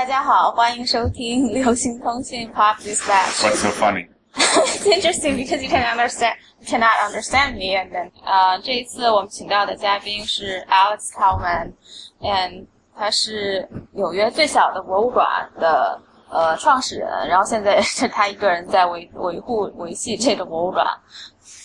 [0.00, 3.44] 大家好，欢迎收听流行通信 Pop Dispatch.
[3.44, 4.08] What's so funny?
[4.34, 7.76] it's interesting because you can understand, cannot understand me.
[7.76, 12.64] And then, 呃、uh,，这一次我们请到的嘉宾是 Alex Kalman，and
[12.96, 20.86] 他是纽约最小的博物馆的呃创始人，然后现在是他一个人在维维护维系这个博物馆。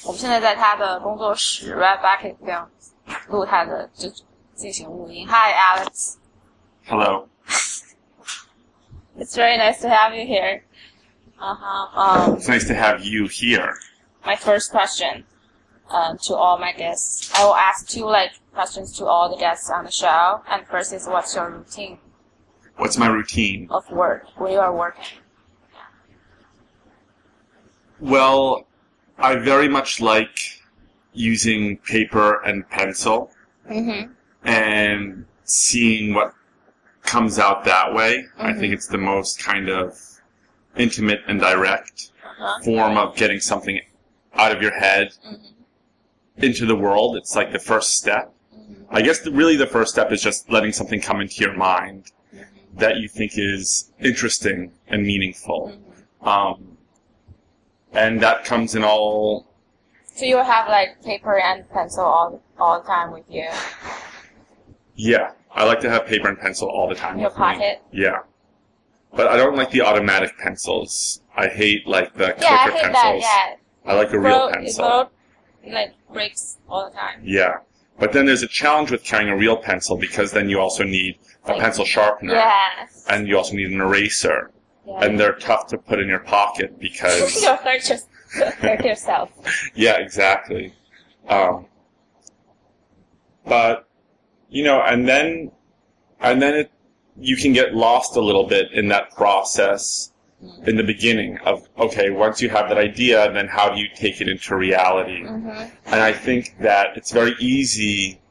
[0.05, 2.69] 我们现在在他的工作室 Red Bucket 这样
[3.29, 4.09] 录他的就
[4.55, 5.25] 进行录音。
[5.25, 6.15] Hi Alex。
[6.85, 7.29] Hello.
[9.17, 10.63] It's very nice to have you here.
[11.39, 11.99] Uh-huh.
[12.29, 13.77] Um, It's nice to have you here.
[14.25, 15.23] my first question
[15.89, 17.31] um, to all my guests.
[17.35, 20.41] I will ask two like questions to all the guests on the show.
[20.49, 21.99] And first is what's your routine
[22.77, 23.67] What's my routine?
[23.69, 25.05] of work when you are working?
[27.99, 28.67] Well,
[29.17, 30.37] I very much like
[31.13, 33.31] using paper and pencil
[33.69, 34.11] Mm-hmm.
[34.43, 36.33] and seeing what
[37.05, 38.25] comes out that way.
[38.37, 38.59] I Mhm.
[38.59, 39.99] think it's the most kind of
[40.75, 42.61] intimate and direct Uh-huh.
[42.63, 43.79] form of getting something
[44.33, 46.43] out of your head Mm-hmm.
[46.43, 47.15] into the world.
[47.15, 48.33] It's like the first step.
[48.53, 48.85] Mhm.
[48.89, 52.11] I guess the, really the first step is just letting something come into your mind
[52.33, 52.77] Mm-hmm.
[52.79, 55.73] that you think is interesting and meaningful.
[56.21, 56.77] Um,
[57.93, 59.45] and that comes in all.
[60.05, 63.47] So you have like paper and pencil all all the time with you
[64.95, 67.15] Yeah, I like to have paper and pencil all the time.
[67.15, 67.43] in your with me.
[67.43, 67.81] pocket.
[67.91, 68.19] Yeah,
[69.13, 71.21] but I don't like the automatic pencils.
[71.35, 73.21] I hate like the clicker Yeah, I hate pencils.
[73.23, 73.55] that.
[73.85, 74.85] I like a real Bro- it pencil.
[74.87, 75.11] broke,
[75.63, 77.21] it, like breaks all the time.
[77.23, 77.57] Yeah,
[77.99, 81.17] but then there's a challenge with carrying a real pencil because then you also need
[81.45, 82.87] a Like- pencil sharpener Yeah.
[83.09, 84.51] and you also need an eraser,
[84.87, 85.03] yeah.
[85.03, 87.35] and they're tough to put in your pocket because.
[87.43, 87.97] You'll hurt, your,
[88.51, 89.29] hurt yourself.
[89.75, 90.73] Yeah, exactly.
[91.27, 91.65] Um,
[93.45, 93.84] but
[94.55, 95.51] you know, and then
[96.21, 96.71] and then it
[97.17, 100.11] you can get lost a little bit in that process
[100.65, 104.21] in the beginning of okay, once you have that idea, then how do you take
[104.21, 105.23] it into reality?
[105.25, 105.49] hmm
[105.91, 108.21] And I think that it's very easy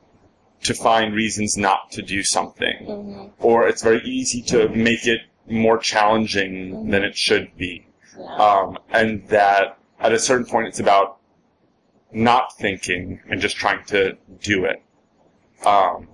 [0.63, 5.21] to find reasons not to do something, hmm or it's very easy to make it
[5.47, 7.87] more challenging than it should be
[8.19, 8.37] Yeah.
[8.47, 11.19] um, and that at a certain point it's about
[12.13, 14.17] not thinking and just trying to
[14.53, 14.79] do it.
[15.67, 16.09] Um,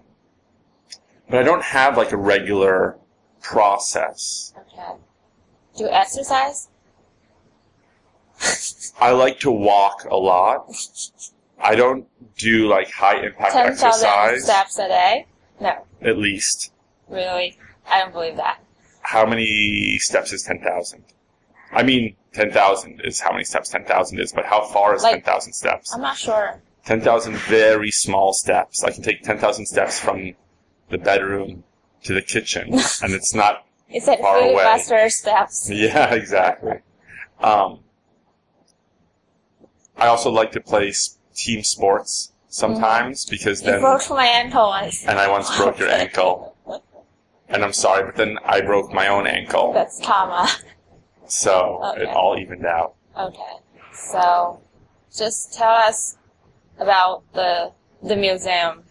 [1.30, 2.98] but I don't have like a regular
[3.40, 4.52] process.
[4.58, 4.98] Okay.
[5.76, 6.68] Do you exercise?
[9.00, 10.66] I like to walk a lot.
[11.58, 15.26] I don't do like high impact 10,000 exercise, steps a day?
[15.60, 16.72] No, at least.
[17.08, 17.56] really.
[17.86, 18.60] I don't believe that.
[19.02, 21.04] How many steps is 10,000?
[21.72, 25.52] I mean, 10,000 is how many steps 10,000 is, but how far is Like- 10,000
[25.52, 25.92] steps?
[25.94, 26.60] I'm not sure.
[26.86, 28.82] 10,000 very small steps.
[28.84, 30.34] I can take 10,000 steps from
[30.90, 31.64] the bedroom
[32.04, 33.66] to the kitchen, and it's not.
[33.88, 34.50] It's like Far away.
[34.54, 35.68] filibuster steps.
[35.70, 36.78] Yeah, exactly.
[37.40, 37.80] Um,
[39.96, 40.92] I also like to play
[41.34, 43.80] team sports sometimes because You then.
[43.80, 45.04] broke my ankle once.
[45.06, 46.56] And I once broke your ankle,
[47.48, 50.48] and I'm sorry, but then I broke my own ankle, That's karma.
[51.26, 52.02] so Okay.
[52.02, 52.94] it all evened out.
[53.18, 53.52] Okay.
[53.92, 54.60] So,
[55.14, 56.16] just tell us
[56.78, 58.84] about the the museum.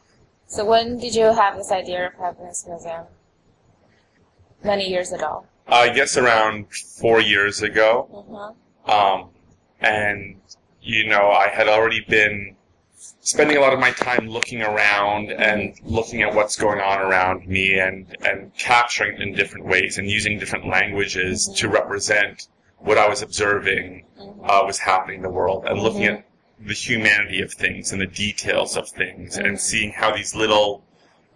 [0.50, 3.06] So when did you have this idea of having this museum?
[4.64, 5.46] Many years ago.
[5.68, 8.10] I guess around four years ago.
[8.12, 8.90] Mm-hmm.
[8.90, 9.30] Um,
[9.80, 10.42] and,
[10.82, 12.56] you know, I had already been
[13.22, 17.48] spending a lot of my time looking around and looking at what's going on around
[17.48, 22.48] me and, and capturing it in different ways and using different languages to represent
[22.80, 24.06] what I was observing
[24.44, 26.26] uh, was happening in the world and looking at
[26.66, 30.84] the humanity of things and the details of things and seeing how these little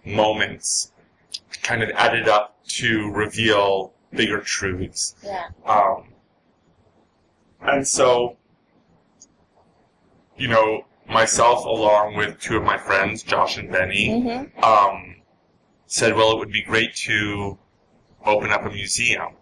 [0.05, 0.91] moments
[1.61, 5.15] kind of added up to reveal bigger truths.
[5.23, 5.47] Yeah.
[5.65, 6.09] Um,
[7.61, 8.37] and so,
[10.37, 14.63] you know, myself along with two of my friends, Josh and Benny, Mm-hmm.
[14.63, 15.15] um,
[15.85, 17.57] said, well, it would be great to
[18.25, 19.33] open up a museum.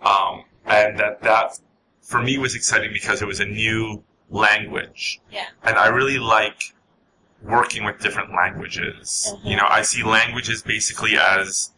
[0.00, 1.58] Um, and that that,
[2.02, 5.20] for me, was exciting because it was a new language.
[5.30, 5.46] Yeah.
[5.62, 6.74] And I really like
[7.42, 9.32] working with different languages.
[9.32, 9.44] Mhm.
[9.44, 11.72] You know, I see languages basically as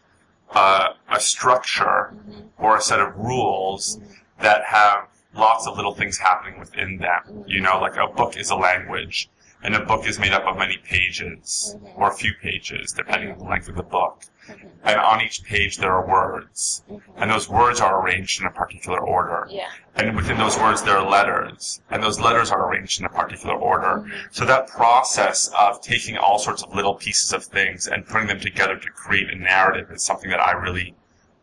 [0.53, 2.13] uh, a structure
[2.59, 4.01] or a set of rules
[4.41, 7.45] that have lots of little things happening within them.
[7.47, 9.31] You know, like a book is a language,
[9.63, 11.99] and a book is made up of many pages, Mhm.
[11.99, 14.23] or a few pages, depending on the length of the book.
[14.49, 14.71] Mhm.
[14.85, 17.13] And on each page there are words, Mm-hmm.
[17.23, 19.47] and those words are arranged in a particular order.
[19.51, 19.69] Yeah.
[19.97, 23.55] And within those words there are letters, and those letters are arranged in a particular
[23.55, 24.05] order.
[24.31, 28.41] So that process of taking all sorts of little pieces of things and putting them
[28.41, 30.95] together to create a narrative is something that I really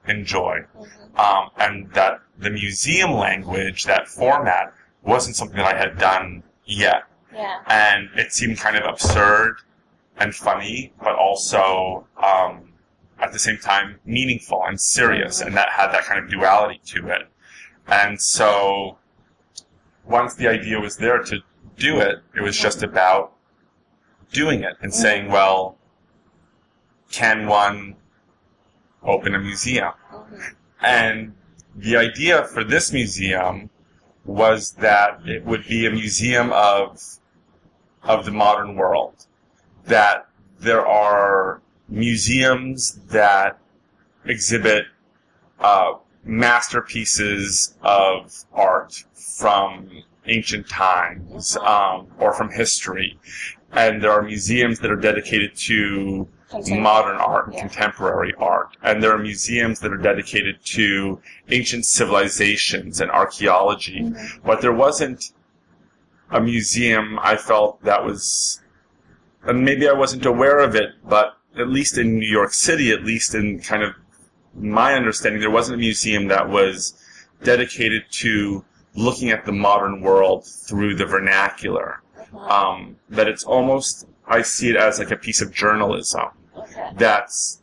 [0.08, 0.66] enjoy.
[1.18, 4.74] Um, and that the museum language, that format,
[5.04, 7.04] wasn't something that I had done yet.
[7.38, 7.60] Yeah.
[7.68, 9.57] And it seemed kind of absurd
[10.18, 12.74] and funny, but also, um,
[13.19, 17.07] at the same time, meaningful and serious, and that had that kind of duality to
[17.10, 17.22] it.
[17.88, 18.98] And so,
[20.04, 21.39] once the idea was there to
[21.78, 23.34] do it, it was just about
[24.31, 25.78] doing it and saying, well,
[27.12, 27.95] can one
[29.04, 29.94] open a museum?
[30.81, 31.36] And
[31.75, 33.69] the idea for this museum
[34.25, 37.01] was that it would be a museum of
[38.07, 39.25] of the modern world.
[39.86, 40.27] That
[40.59, 43.59] there are museums that
[44.25, 44.86] exhibit
[45.59, 45.94] uh,
[46.24, 53.18] masterpieces of art from ancient times um, or from history,
[53.71, 56.27] and there are museums that are dedicated to
[56.69, 57.62] modern art and Yeah.
[57.62, 58.77] contemporary art.
[58.81, 61.19] And there are museums that are dedicated to
[61.50, 64.00] ancient civilizations and archaeology.
[64.01, 64.45] Mm-hmm.
[64.45, 65.33] But there wasn't
[66.31, 68.62] a museum I felt that was,
[69.44, 73.03] and maybe I wasn't aware of it, but at least in New York City, at
[73.03, 73.94] least in kind of
[74.56, 77.01] my understanding, there wasn't a museum that was
[77.44, 78.63] dedicated to
[78.95, 82.01] looking at the modern world through the vernacular.
[82.38, 86.89] Um, that it's almost, I see it as like a piece of journalism Okay.
[86.97, 87.62] that's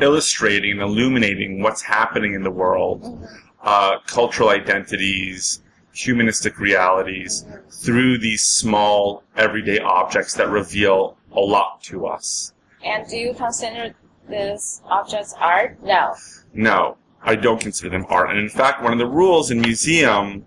[0.00, 3.28] illustrating and illuminating what's happening in the world,
[3.62, 5.60] uh, cultural identities,
[5.92, 12.52] humanistic realities, through these small, everyday objects that reveal a lot to us.
[12.84, 13.94] And do you consider
[14.28, 15.82] these objects art?
[15.82, 16.14] No.
[16.54, 18.30] No, I don't consider them art.
[18.30, 20.46] And in fact, one of the rules in museum,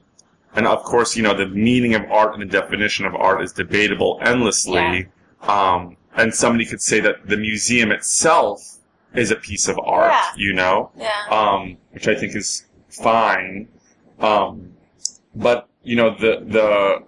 [0.56, 3.52] and of course, you know, the meaning of art and the definition of art is
[3.54, 5.08] debatable endlessly.
[5.42, 8.78] Um, and somebody could say that the museum itself
[9.16, 10.30] is a piece of art, Yeah.
[10.38, 11.10] you know, Yeah.
[11.30, 13.68] um, which I think is fine.
[14.20, 14.74] Um,
[15.36, 17.04] but you know, the the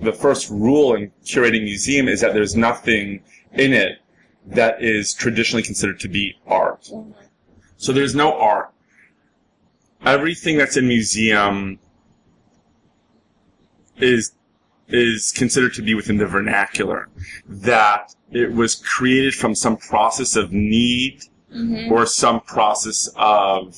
[0.00, 3.22] the first rule in curating museum is that there's nothing
[3.52, 3.98] in it
[4.46, 6.90] that is traditionally considered to be art.
[7.76, 8.72] So there's no art.
[10.04, 11.78] Everything that's in museum
[13.96, 14.32] is
[14.88, 17.08] is considered to be within the vernacular.
[17.48, 21.22] That it was created from some process of need
[21.90, 23.76] or some process of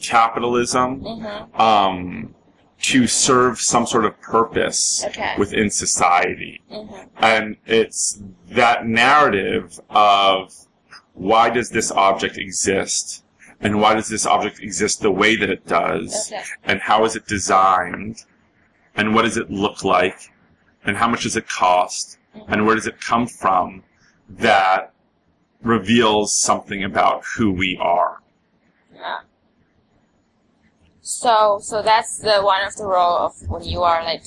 [0.00, 1.60] capitalism Mm-hmm.
[1.60, 2.34] um,
[2.82, 5.34] to serve some sort of purpose Okay.
[5.38, 6.62] within society.
[6.70, 6.96] Mm-hmm.
[7.18, 10.54] And it's that narrative of
[11.14, 13.24] why does this object exist?
[13.60, 16.30] And why does this object exist the way that it does?
[16.30, 16.42] Okay.
[16.64, 18.24] And how is it designed?
[18.94, 20.30] And what does it look like?
[20.84, 22.18] And how much does it cost?
[22.48, 23.82] And where does it come from?
[24.28, 24.92] That
[25.62, 28.20] reveals something about who we are.
[28.94, 29.20] Yeah.
[31.06, 34.24] So, so that's the one of the role of when you are like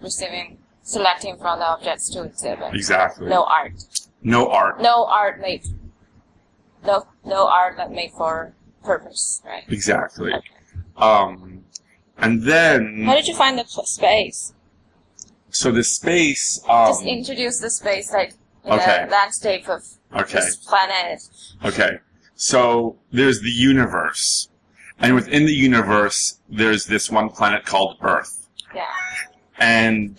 [0.00, 2.72] receiving, selecting from the objects to exhibit.
[2.72, 3.28] Exactly.
[3.28, 3.74] No art.
[4.22, 4.80] No art.
[4.80, 5.66] No art made.
[6.86, 9.64] No, no art that made for purpose, right?
[9.68, 10.32] Exactly.
[10.32, 10.48] Okay.
[10.96, 11.64] Um,
[12.16, 14.54] and then, How did you find the space?
[15.50, 18.32] so the space, um, Just introduce the space, like
[18.64, 19.04] in Okay.
[19.04, 19.82] the landscape of
[20.16, 20.38] okay.
[20.40, 21.20] this planet.
[21.62, 21.98] Okay.
[22.36, 24.48] So there's the universe.
[25.02, 28.48] And within the universe, there's this one planet called Earth.
[28.74, 28.86] Yeah.
[29.58, 30.16] And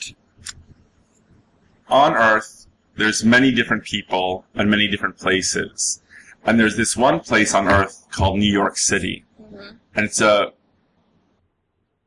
[1.87, 6.01] on Earth, there's many different people and many different places.
[6.45, 9.23] And there's this one place on Earth called New York City.
[9.41, 9.77] Mhm.
[9.95, 10.51] And it's a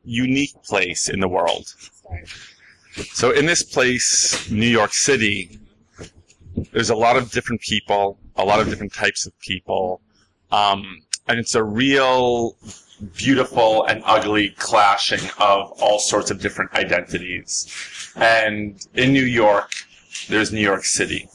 [0.04, 1.74] unique place in the world.
[3.12, 5.58] So in this place, New York City,
[6.72, 10.00] there's a lot of different people, a lot of different types of people,
[10.50, 12.56] um, and it's a real
[13.14, 17.68] beautiful and ugly clashing of all sorts of different identities.
[18.16, 19.70] And in New York,
[20.28, 21.28] there's New York City.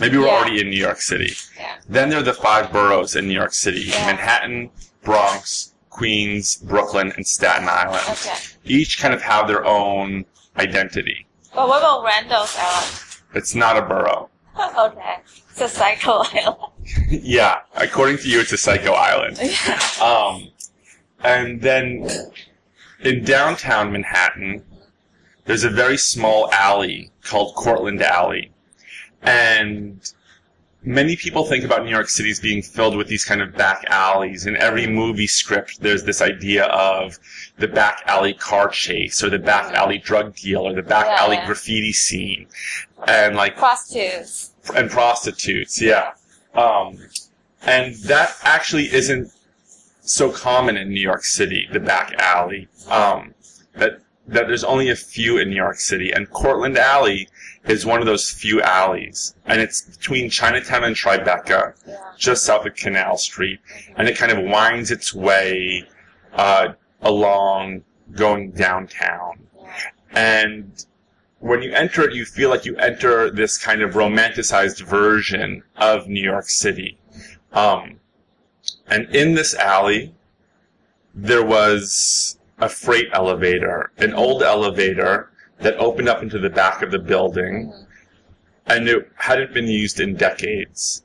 [0.00, 0.32] Maybe we're Yeah.
[0.32, 1.34] already in New York City.
[1.58, 1.76] Yeah.
[1.88, 4.06] Then there are the five boroughs in New York City: Yeah.
[4.06, 4.70] Manhattan,
[5.04, 8.02] Bronx, Queens, Brooklyn, and Staten Island.
[8.10, 8.36] Okay.
[8.64, 10.24] Each kind of have their own
[10.56, 11.26] identity.
[11.54, 13.00] But what about Randall's Island?
[13.34, 14.30] It's not a borough.
[14.78, 15.16] okay.
[15.58, 16.72] It's a psycho island.
[17.08, 19.40] yeah, according to you, it's a psycho island.
[20.02, 20.50] Um,
[21.24, 22.06] and then
[23.00, 24.62] in downtown Manhattan,
[25.46, 28.52] there's a very small alley called Cortlandt Alley.
[29.22, 30.12] And
[30.86, 33.84] many people think about New York City as being filled with these kind of back
[33.88, 34.46] alleys.
[34.46, 37.18] In every movie script, there's this idea of
[37.58, 41.24] the back alley car chase, or the back alley drug deal, or the back Yeah,
[41.24, 41.46] alley yeah.
[41.46, 42.46] graffiti scene.
[43.06, 44.52] And like Prostitutes.
[44.74, 46.12] and prostitutes, yeah.
[46.54, 46.98] Um,
[47.62, 49.32] and that actually isn't
[50.02, 53.34] so common in New York City, the back alley, um,
[53.74, 57.28] that that there's only a few in New York City, and Cortlandt Alley
[57.64, 61.74] is one of those few alleys, and it's between Chinatown and Tribeca,
[62.18, 63.60] just south of Canal Street,
[63.96, 65.86] and it kind of winds its way
[66.32, 66.68] uh,
[67.02, 69.46] along, going downtown.
[70.12, 70.84] And
[71.38, 76.08] when you enter it, you feel like you enter this kind of romanticized version of
[76.08, 76.98] New York City.
[77.52, 78.00] Um,
[78.88, 80.14] and in this alley,
[81.14, 86.90] there was a freight elevator, an old elevator that opened up into the back of
[86.90, 87.72] the building,
[88.66, 91.02] and it hadn't been used in decades.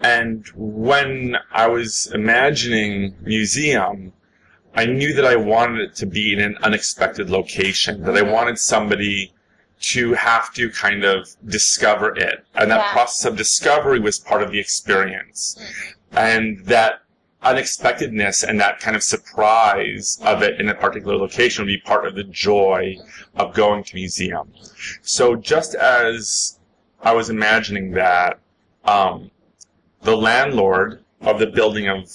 [0.00, 4.12] And when I was imagining museum,
[4.74, 8.58] I knew that I wanted it to be in an unexpected location, that I wanted
[8.58, 9.32] somebody
[9.80, 12.44] to have to kind of discover it.
[12.54, 12.92] And that Yeah.
[12.92, 15.56] process of discovery was part of the experience.
[16.12, 17.00] And that
[17.42, 22.06] unexpectedness and that kind of surprise of it in a particular location would be part
[22.06, 22.96] of the joy
[23.36, 24.52] of going to museum.
[25.02, 26.58] So just as
[27.00, 28.40] I was imagining that,
[28.84, 29.30] um,
[30.02, 32.10] the landlord of the building of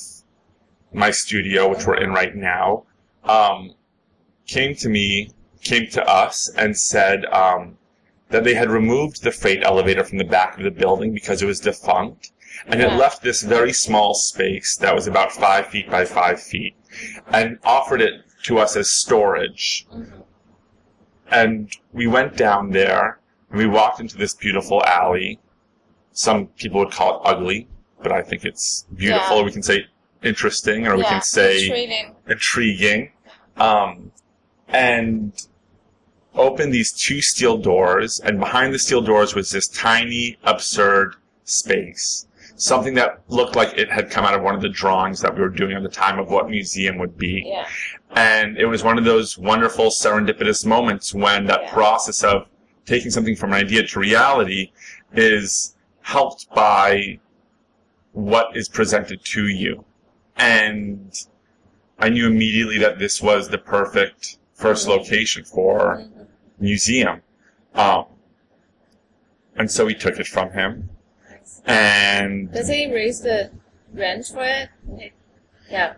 [0.94, 2.84] my studio, which we're in right now,
[3.24, 3.74] um,
[4.46, 7.78] came to me, came to us, and said um,
[8.30, 11.46] that they had removed the freight elevator from the back of the building because it
[11.46, 12.33] was defunct,
[12.68, 16.76] and it left this very small space that was about five feet by five feet,
[17.28, 19.88] and offered it to us as storage.
[21.30, 23.20] And we went down there,
[23.50, 25.40] and we walked into this beautiful alley.
[26.12, 27.68] Some people would call it ugly,
[28.02, 29.38] but I think it's beautiful.
[29.38, 29.44] Yeah.
[29.44, 29.86] We can say
[30.22, 32.16] interesting, or we can say Intriguing.
[32.28, 33.12] intriguing.
[33.58, 34.12] Um,
[34.68, 35.34] and
[36.36, 42.28] opened these two steel doors, and behind the steel doors was this tiny, absurd space.
[42.64, 45.42] Something that looked like it had come out of one of the drawings that we
[45.42, 47.44] were doing at the time of what museum would be.
[47.46, 47.68] Yeah.
[48.16, 51.74] And it was one of those wonderful serendipitous moments when that Yeah.
[51.74, 52.48] process of
[52.86, 54.72] taking something from an idea to reality
[55.12, 57.20] is helped by
[58.14, 59.84] what is presented to you.
[60.38, 61.12] And
[62.00, 66.28] I knew immediately that this was the perfect first location for Mhm.
[66.62, 67.24] museum.
[67.76, 68.06] Um,
[69.58, 70.92] and so we took it from him.
[71.66, 73.52] And Does he raise the
[73.94, 74.70] rent for it?
[75.70, 75.94] Yeah.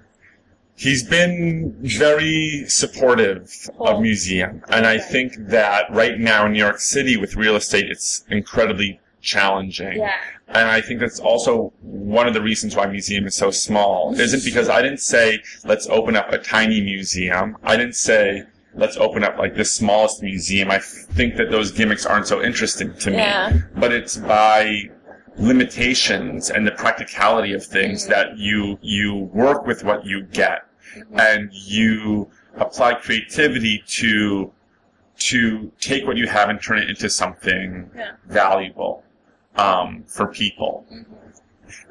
[0.76, 4.62] he's been very supportive of museum.
[4.70, 9.00] And I think that right now in New York City with real estate, it's incredibly
[9.22, 9.98] challenging.
[9.98, 10.16] Yeah.
[10.48, 14.14] And I think that's also one of the reasons why museum is so small.
[14.20, 17.58] Isn't because I didn't say, let's open up a tiny museum.
[17.64, 18.44] I didn't say,
[18.76, 20.70] let's open up like the smallest museum.
[20.70, 23.18] I think that those gimmicks aren't so interesting to me.
[23.18, 23.58] Yeah.
[23.76, 24.92] But it's by
[25.38, 30.66] limitations and the practicality of things that you, you work with what you get.
[31.14, 34.52] And you apply creativity to,
[35.18, 38.12] to take what you have and turn it into something Yeah.
[38.28, 39.04] valuable
[39.58, 40.86] um, for people.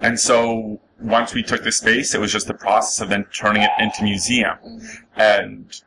[0.01, 3.63] And so once we took the space, it was just the process of then turning
[3.63, 4.57] it into museum
[5.17, 5.83] and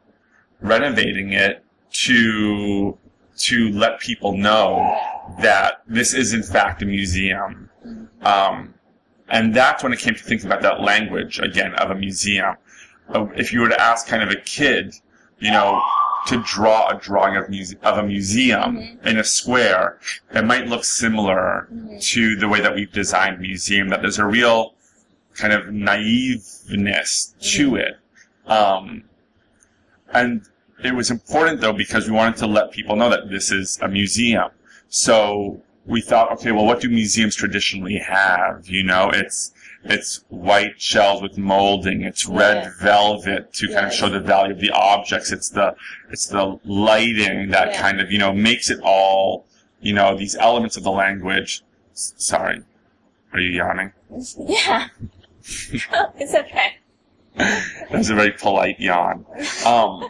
[0.62, 2.98] renovating it to
[3.38, 4.98] to let people know
[5.39, 7.70] that this is in fact a museum.
[8.22, 8.74] Um,
[9.29, 12.56] and that's when it came to thinking about that language again of a museum.
[13.13, 14.94] Uh, If you were to ask kind of a kid,
[15.39, 15.82] you know,
[16.27, 20.00] to draw a drawing of, muse- of a museum in a square,
[20.34, 21.70] it might look similar
[22.01, 23.89] to the way that we've designed museum.
[23.89, 24.74] That there's a real
[25.36, 27.98] kind of naiveness to it.
[28.48, 29.03] Um,
[30.13, 30.41] and
[30.84, 33.88] it was important though because we wanted to let people know that this is a
[33.88, 34.50] museum.
[34.90, 38.68] So we thought, okay, well, what do museums traditionally have?
[38.68, 39.52] You know, it's
[39.84, 42.02] it's white shells with molding.
[42.04, 42.72] It's red Yeah.
[42.82, 45.32] velvet to kind of show the value of the objects.
[45.32, 45.76] It's the
[46.12, 47.82] it's the lighting that Yeah.
[47.82, 49.46] kind of you know makes it all
[49.82, 51.64] you know these elements of the language.
[51.94, 52.62] S- sorry,
[53.34, 53.94] are you yawning?
[54.38, 54.88] Yeah.
[56.20, 56.78] it's okay.
[57.38, 59.26] that was a very polite yawn.
[59.66, 60.10] Um,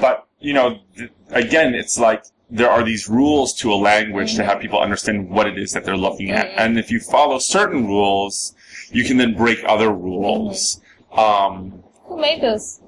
[0.00, 4.44] but you know, th- again, it's like there are these rules to a language to
[4.44, 7.86] have people understand what it is that they're looking at, and if you follow certain
[7.86, 8.54] rules,
[8.90, 10.80] you can then break other rules.
[11.12, 12.80] Um, Who made those?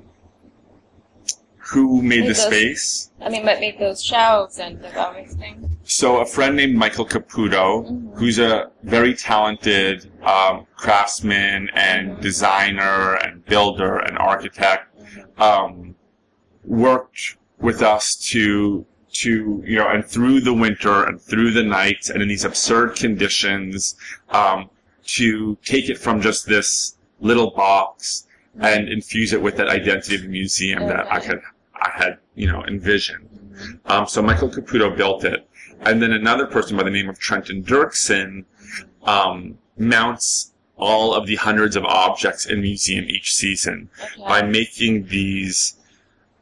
[1.57, 3.11] who made the those- space?
[3.21, 5.77] I mean, but made those shelves and the everything.
[5.85, 8.19] So a friend named Michael Caputo, Mhm.
[8.19, 14.87] who's a very talented um, craftsman and designer and builder and architect,
[15.39, 15.92] um,
[16.73, 22.09] worked with us to to you know and through the winter and through the nights
[22.09, 23.95] and in these absurd conditions
[24.31, 24.71] um,
[25.05, 28.27] to take it from just this little box
[28.61, 31.43] and infuse it with that identity of the museum that I could
[31.75, 33.29] I had you know envisioned.
[33.85, 35.47] Um, so Michael Caputo built it,
[35.83, 38.45] and then another person by the name of Trenton Dirksen
[39.05, 44.23] um, mounts all of the hundreds of objects in the museum each season Okay.
[44.27, 45.77] by making these.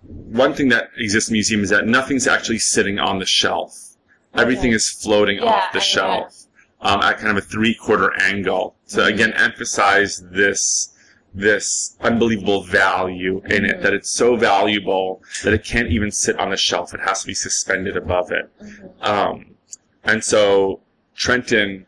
[0.02, 3.96] One thing that exists in the museum is that nothing's actually sitting on the shelf.
[4.34, 4.76] Everything Okay.
[4.76, 6.44] is floating Yeah, off the I shelf
[6.80, 9.06] um, at kind of a three-quarter angle to Mhm.
[9.08, 10.88] again emphasize this
[11.32, 13.78] this unbelievable value in it.
[13.78, 13.82] Mhm.
[13.82, 16.92] That it's so valuable that it can't even sit on the shelf.
[16.92, 18.50] It has to be suspended above it.
[18.60, 18.90] Mhm.
[19.06, 19.54] Um,
[20.02, 20.80] and so
[21.14, 21.86] Trenton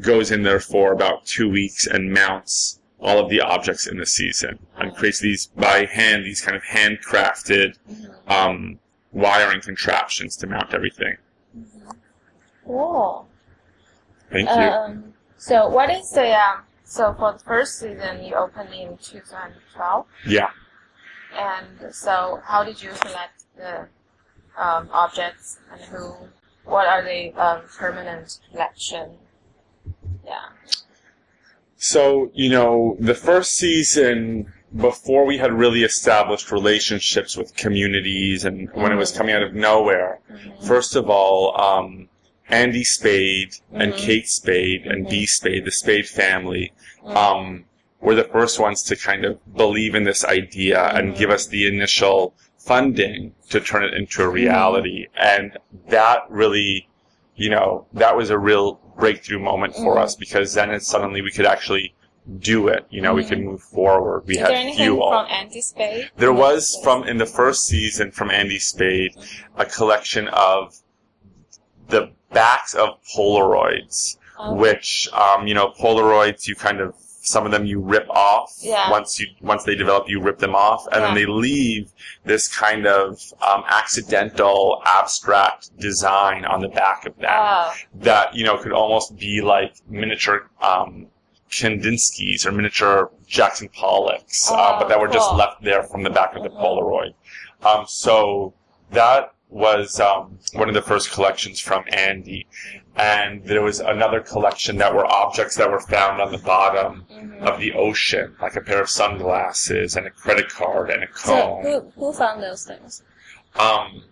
[0.00, 4.06] goes in there for about two weeks and mounts all of the objects in the
[4.06, 8.30] season and creates these by hand, these kind of handcrafted Mhm.
[8.30, 8.78] um,
[9.12, 11.16] wiring contraptions to mount everything.
[12.64, 13.28] Cool.
[14.30, 14.54] Thank you.
[14.54, 16.64] Um, so what is the um?
[16.84, 20.50] So for the first season, you opened in 2012, yeah.
[21.32, 23.88] and so how did you select the
[24.56, 26.14] um, objects and who?
[26.64, 29.18] What are the um, permanent collection?
[30.24, 30.50] Yeah.
[31.84, 38.68] So, you know, the first season, before we had really established relationships with communities and
[38.74, 39.16] when it was Mhm.
[39.16, 40.62] coming out of nowhere, Mhm.
[40.66, 42.10] First of all, um,
[42.50, 43.96] Andy Spade and Mhm.
[43.96, 45.10] Kate Spade and Mhm.
[45.10, 46.70] B Spade, the Spade family,
[47.02, 47.16] Mhm.
[47.16, 47.64] um,
[48.02, 51.66] were the first ones to kind of believe in this idea and give us the
[51.66, 54.34] initial funding to turn it into a Mm-hmm.
[54.34, 55.06] reality.
[55.16, 55.56] And
[55.88, 56.89] that really,
[57.40, 60.02] you know, that was a real breakthrough moment for Mhm.
[60.02, 61.94] us because then it suddenly we could actually
[62.38, 62.84] do it.
[62.90, 63.28] You know, we Mhm.
[63.30, 64.24] could move forward.
[64.26, 65.08] We Is had there anything fuel.
[65.10, 66.10] from Andy Spade?
[66.18, 69.12] There was from in the first season from Andy Spade
[69.56, 70.76] a collection of
[71.88, 74.52] the backs of Polaroids, Oh.
[74.54, 78.90] which um, you know Polaroids you kind of some of them you rip off Yeah.
[78.90, 81.92] once you once they develop you rip them off and then they leave
[82.24, 87.72] this kind of um, accidental abstract design on the back of them Oh.
[87.96, 91.06] that you know could almost be like miniature um,
[91.50, 96.10] Kandinsky's or miniature Jackson Pollocks, uh, Oh, but that were just left there from the
[96.10, 96.60] back of the Mhm.
[96.60, 97.14] Polaroid.
[97.62, 98.54] Um, so
[98.92, 102.46] that was um, one of the first collections from Andy,
[102.96, 107.42] and there was another collection that were objects that were found on the bottom Mhm.
[107.42, 111.62] of the ocean, like a pair of sunglasses and a credit card and a comb.
[111.64, 113.02] So who who found those things?
[113.56, 114.04] Um,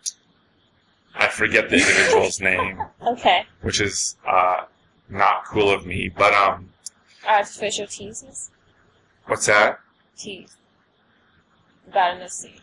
[1.15, 3.47] I forget the individual's name, Okay.
[3.63, 4.65] which is uh,
[5.09, 6.73] not cool of me, but um,
[7.27, 8.51] Artificial teeth.
[9.27, 9.79] what's that?
[10.17, 10.57] Teeth.
[11.93, 12.61] Got in the sea.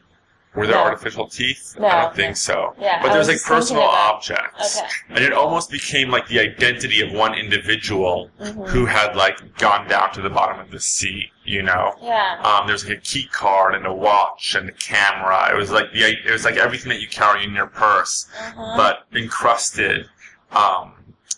[0.56, 0.84] Were there No.
[0.84, 1.76] artificial teeth?
[1.78, 2.74] No, I don't think so.
[2.80, 4.80] Yeah, But I there's was like personal objects.
[4.80, 4.88] Okay.
[5.10, 8.70] And it almost became like the identity of one individual Mhm.
[8.70, 11.94] who had like gone down to the bottom of the sea, you know?
[12.02, 12.40] Yeah.
[12.42, 15.50] Um, there's like a key card and a watch and a camera.
[15.52, 18.78] It was like the it was like everything that you carry in your purse, Uh-huh.
[18.78, 20.10] but encrusted
[20.52, 20.94] um,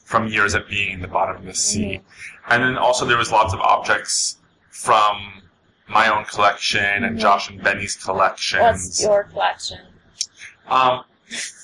[0.05, 2.01] from years of being in the bottom of the sea.
[2.01, 2.53] Mm-hmm.
[2.53, 4.37] And then also there was lots of objects
[4.69, 5.41] from
[5.87, 7.17] my own collection and.
[7.17, 8.61] Josh and Benny's collections.
[8.61, 9.79] What's your collection?
[10.67, 11.03] Um,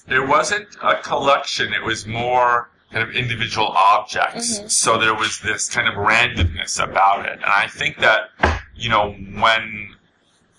[0.07, 1.73] there wasn't a collection.
[1.73, 4.59] It was more kind of individual objects.
[4.59, 4.71] Mhm.
[4.71, 7.33] So there was this kind of randomness about it.
[7.33, 8.29] And I think that,
[8.75, 9.95] you know, when,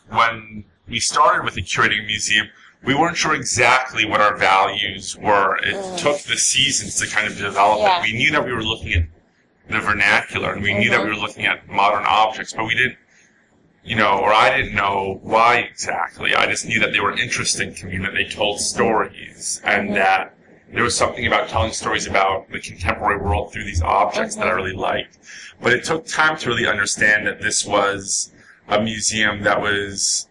[0.08, 2.48] when we started with the curating museum,
[2.82, 5.56] we weren't sure exactly what our values were.
[5.58, 5.98] It Mm.
[5.98, 7.98] took the seasons to kind of develop Yeah.
[7.98, 8.02] it.
[8.02, 9.04] We knew that we were looking at
[9.70, 11.04] the vernacular and we knew that Mhm.
[11.04, 12.98] we were looking at modern objects, but we didn't
[13.84, 16.34] you know, or I didn't know why exactly.
[16.34, 19.94] I just knew that they were interesting to me, that they told stories, and Mhm.
[19.94, 20.34] that
[20.72, 24.50] there was something about telling stories about the contemporary world through these objects that I
[24.50, 24.56] Mhm.
[24.56, 25.18] really liked.
[25.60, 28.32] But it took time to really understand that this was
[28.68, 30.28] a museum that was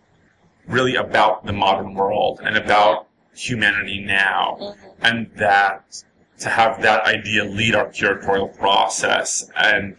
[0.68, 4.76] really about the modern world and about humanity now, Mhm.
[5.02, 5.84] and that
[6.40, 9.96] to have that idea lead our curatorial process and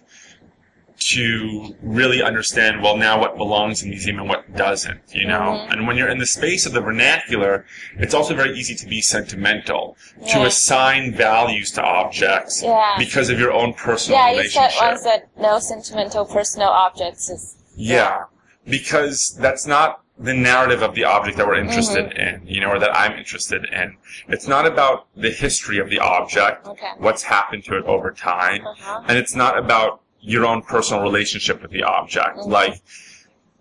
[1.12, 5.40] to really understand well now what belongs in the museum and what doesn't you know
[5.66, 5.72] Mhm.
[5.72, 7.66] and when you're in the space of the vernacular
[7.98, 9.96] it's also very easy to be sentimental
[10.32, 12.94] to assign values to objects Yeah.
[12.98, 17.28] because of your own personal Yeah, you said relationship once that no sentimental personal objects
[17.28, 17.56] is.
[17.76, 18.24] yeah
[18.66, 22.20] because that's not the narrative of the object that we're interested Mm-hmm.
[22.44, 23.96] in you know or that i'm interested in
[24.28, 26.92] it's not about the history of the object Okay.
[26.98, 29.02] what's happened to it over time Uh-huh.
[29.08, 32.38] and it's not about your own personal relationship with the object.
[32.38, 32.46] Mhm.
[32.48, 32.80] Like,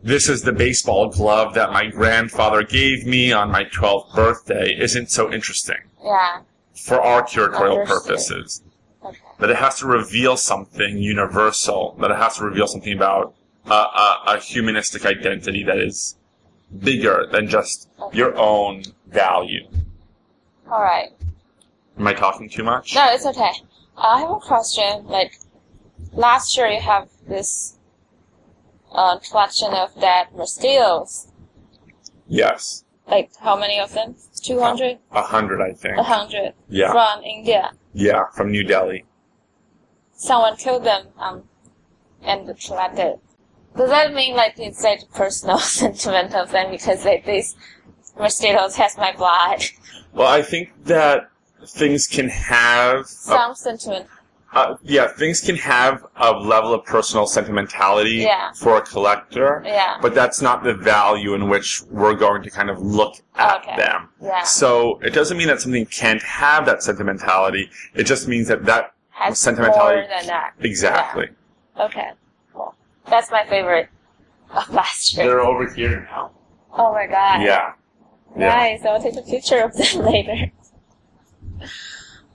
[0.02, 5.12] this is the baseball glove that my grandfather gave me on my 12th birthday isn't
[5.12, 6.40] so interesting Yeah.
[6.74, 8.04] for our curatorial Understood.
[8.08, 8.64] purposes.
[9.06, 9.18] Okay.
[9.40, 13.34] That it has to reveal something universal, that it has to reveal something about
[13.66, 16.16] a, a, a humanistic identity that is
[16.80, 19.68] bigger than just your own value.
[20.72, 21.10] All right.
[22.00, 22.96] Am I talking too much?
[22.96, 23.52] No, it's okay.
[23.98, 25.06] I have a question.
[25.08, 25.38] Like,
[26.12, 27.78] last year you have this
[28.92, 31.28] uh, collection of dead mosquitoes.
[32.28, 32.84] Yes.
[33.08, 34.16] Like, how many of them?
[34.42, 34.98] 200?
[35.12, 35.96] A hundred, I think.
[35.96, 36.54] A 100?
[36.70, 36.92] Yeah.
[36.92, 37.72] From India.
[37.94, 39.06] Yeah, from New Delhi.
[40.16, 41.44] Someone killed them um,
[42.22, 43.20] and collected.
[43.76, 47.56] Does that mean, like, it's like personal sentiment of them because like, these
[48.18, 49.64] mosquitoes has my blood?
[50.14, 51.30] Well, I think that
[51.68, 54.08] things can have a Some sentiment.
[54.54, 58.52] Uh, yeah, things can have a level of personal sentimentality Yeah.
[58.54, 59.98] for a collector, Yeah.
[60.02, 63.76] but that's not the value in which we're going to kind of look at Okay.
[63.78, 64.10] them.
[64.22, 64.44] Yeah.
[64.44, 67.72] So it doesn't mean that something can't have that sentimentality.
[67.96, 70.54] It just means that that Has sentimentality- more than that.
[70.60, 71.30] exactly.
[71.80, 72.12] Okay.
[72.54, 72.76] Cool.
[73.08, 73.90] That's my favorite
[74.52, 75.26] of last year.
[75.28, 76.30] They're over here now.
[76.78, 77.42] Oh my god.
[77.42, 77.74] Yeah.
[78.38, 78.48] Yeah.
[78.50, 78.86] Nice.
[78.86, 80.52] I'll take a picture of them later.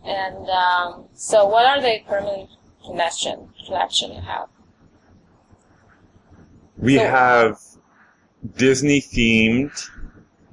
[0.09, 2.49] And um, so, what are the permanent
[2.83, 4.49] collection collection you have?
[6.79, 7.59] We So- have
[8.57, 9.91] Disney themed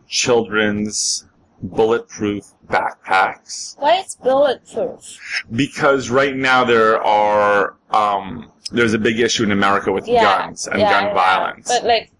[0.08, 1.26] children's
[1.62, 3.78] bulletproof backpacks.
[3.80, 5.46] Why is bulletproof?
[5.56, 10.24] because right now there are um, there's a big issue in America with Yeah.
[10.24, 11.68] guns and yeah, gun violence.
[11.68, 12.12] But like,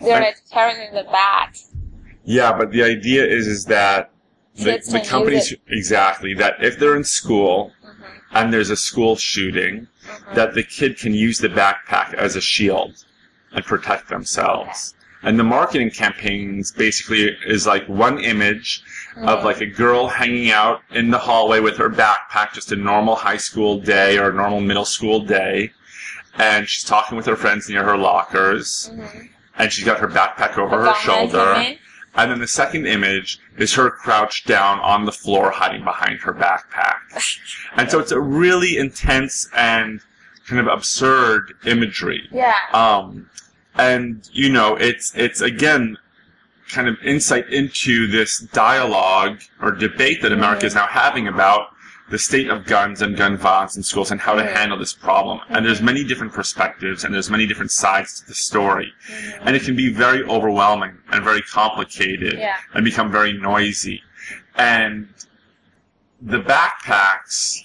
[0.00, 1.54] they're And- like carrying in the back.
[2.24, 4.10] yeah, but the idea is is that
[4.58, 8.36] the, the companies exactly that if they're in school Mm-hmm.
[8.36, 9.86] and there's a school shooting,
[10.34, 13.04] that the kid can use the backpack as a shield
[13.52, 14.94] and protect themselves.
[15.22, 18.82] And the marketing campaigns basically is like one image
[19.16, 19.28] Mm-hmm.
[19.28, 23.16] of like a girl hanging out in the hallway with her backpack, just a normal
[23.16, 25.72] high school day or a normal middle school day.
[26.34, 28.92] And she's talking with her friends near her lockers.
[29.58, 31.54] And she's got her backpack over her shoulder.
[32.18, 36.34] And then the second image is her crouched down on the floor hiding behind her
[36.34, 36.96] backpack.
[37.76, 40.00] and so it's a really intense and
[40.48, 42.28] kind of absurd imagery.
[42.32, 42.54] Yeah.
[42.72, 43.30] Um,
[43.76, 45.96] and you know, it's it's again
[46.68, 51.68] kind of insight into this dialogue or debate that America is now having about
[52.10, 55.40] the state of guns and gun violence in schools and how to handle this problem.
[55.50, 58.92] And there's many different perspectives and there's many different sides to the story.
[59.10, 59.46] Mm-hmm.
[59.46, 62.56] And it can be very overwhelming and very complicated Yeah.
[62.74, 64.02] and become very noisy.
[64.56, 65.08] And
[66.22, 67.58] the backpacks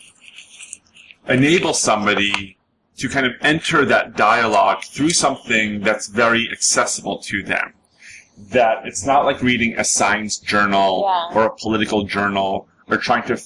[1.27, 2.58] enable somebody
[2.97, 7.73] to kind of enter that dialogue through something that's very accessible to them.
[8.51, 11.38] That it's not like reading a science journal Yeah.
[11.38, 13.38] or a political journal or trying to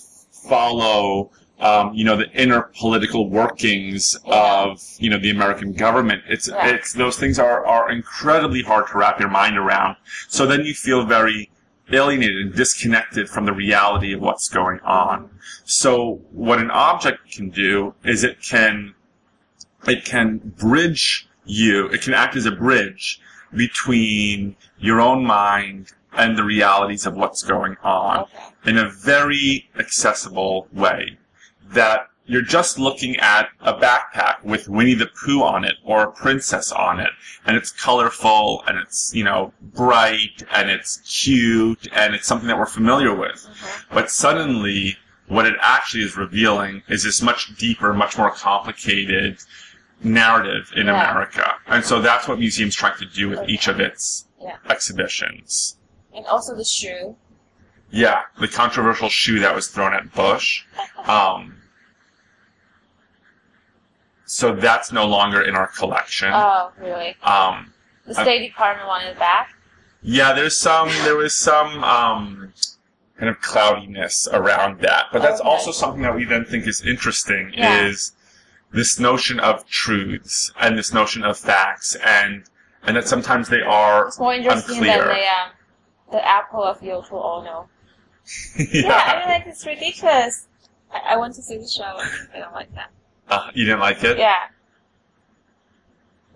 [0.47, 6.23] follow, um, you know, the inner political workings of, you know, the American government.
[6.27, 6.67] It's, Yeah.
[6.67, 9.95] it's, those things are, are incredibly hard to wrap your mind around.
[10.27, 11.49] So then you feel very
[11.91, 15.29] alienated and disconnected from the reality of what's going on.
[15.63, 18.93] So what an object can do is it can
[19.87, 23.21] it can bridge you, it can act as a bridge
[23.55, 28.29] between your own mind and the realities of what's going on Okay.
[28.67, 31.17] In a very accessible way.
[31.69, 36.11] That you're just looking at a backpack with Winnie the Pooh on it or a
[36.11, 37.09] princess on it,
[37.45, 42.57] and it's colorful and it's, you know, bright and it's cute and it's something that
[42.57, 43.47] we're familiar with.
[43.49, 43.93] Mm-hmm.
[43.95, 49.37] But suddenly, what it actually is revealing is this much deeper, much more complicated
[50.03, 51.09] narrative in Yeah.
[51.09, 51.55] America.
[51.67, 54.57] And so that's what museums trying to do with each of its Yeah.
[54.69, 55.77] exhibitions.
[56.13, 57.15] And also the shoe.
[57.89, 60.63] Yeah, the controversial shoe that was thrown at Bush.
[61.05, 61.61] Um,
[64.25, 66.29] so that's no longer in our collection.
[66.33, 67.15] Oh, really?
[67.23, 67.73] Um,
[68.05, 69.53] The State Department wanted it back.
[70.01, 72.53] yeah, there's some, there was some, um,
[73.17, 75.05] kind of cloudiness around that.
[75.11, 75.49] But that's Okay.
[75.49, 77.85] also something that we then think is interesting Yeah.
[77.87, 78.11] is
[78.71, 82.43] this notion of truths and this notion of facts and,
[82.83, 84.97] and that sometimes they are It's more interesting unclear.
[84.99, 85.49] than the um,
[86.11, 87.69] the apple of Yoko Ono.
[88.57, 88.65] Yeah.
[88.73, 90.47] Yeah, I mean, like it's ridiculous.
[90.91, 91.83] I, I went to see the show.
[92.33, 92.89] I don't like that.
[93.29, 94.17] Uh, you didn't like it?
[94.17, 94.35] Yeah.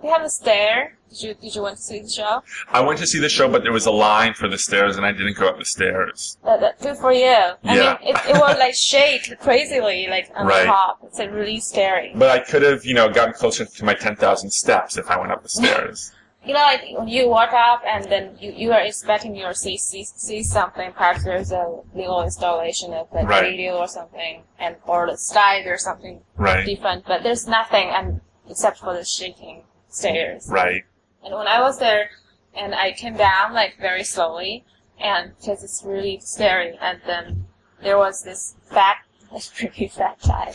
[0.02, 0.98] They have a stair.
[1.10, 2.42] Did you Did you want to see the show?
[2.70, 5.06] I went to see the show, but there was a line for the stairs, and
[5.06, 6.38] I didn't go up the stairs.
[6.44, 7.26] That, that, good for you.
[7.28, 7.98] I Yeah.
[8.02, 10.62] mean, it, it will like shake crazily, like on Right.
[10.62, 11.00] the top.
[11.04, 12.14] It's like really scary.
[12.16, 15.32] But I could have, you know, gotten closer to my 10,000 steps if I went
[15.32, 16.14] up the stairs.
[16.44, 20.04] You know, like you walk up and then you, you are expecting you see, see
[20.04, 20.92] see something.
[20.92, 23.44] Perhaps there's a little installation of like Right.
[23.44, 26.66] radio or something, and or the slide or something right.
[26.66, 27.06] different.
[27.06, 30.48] But there's nothing, and except for the shaking stairs.
[30.50, 30.84] Right.
[31.24, 32.10] And when I was there,
[32.56, 34.66] and I came down like very slowly,
[35.00, 37.46] and because it's really scary, and then
[37.84, 38.98] there was this fat,
[39.34, 40.54] this pretty fat guy,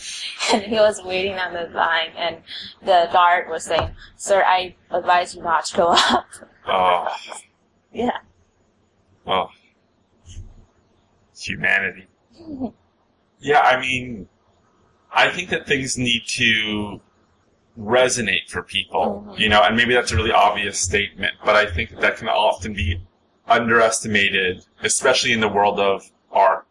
[0.53, 2.37] and he was waiting on the line, and
[2.81, 6.27] the guard was saying, "Sir, I advise you not to go up."
[6.67, 7.07] Oh,
[7.91, 8.17] yeah.
[9.25, 9.49] oh.
[11.39, 12.07] Humanity.
[13.39, 14.27] Yeah, I mean,
[15.11, 16.99] I think that things need to
[17.79, 19.39] resonate for people, Mhm.
[19.39, 22.29] you know, and maybe that's a really obvious statement, but I think that, that can
[22.29, 22.99] often be
[23.47, 26.65] underestimated, especially in the world of art.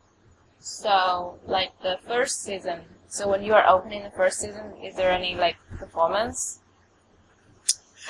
[0.68, 2.80] So, like the first season.
[3.06, 6.58] So when you are opening the first season, is there any like performance?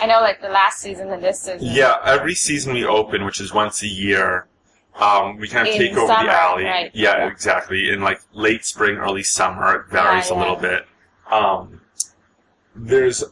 [0.01, 1.59] I know, like the last season and this season.
[1.71, 4.47] Yeah, every season we open, which is once a year,
[4.95, 6.65] um, we kind of In take over summer, the alley.
[6.65, 6.91] right.
[6.95, 7.27] Yeah, Yeah.
[7.31, 7.91] exactly.
[7.91, 10.87] In like late spring, early summer, it varies Yeah, a little bit.
[11.31, 11.83] Um,
[12.75, 13.23] there's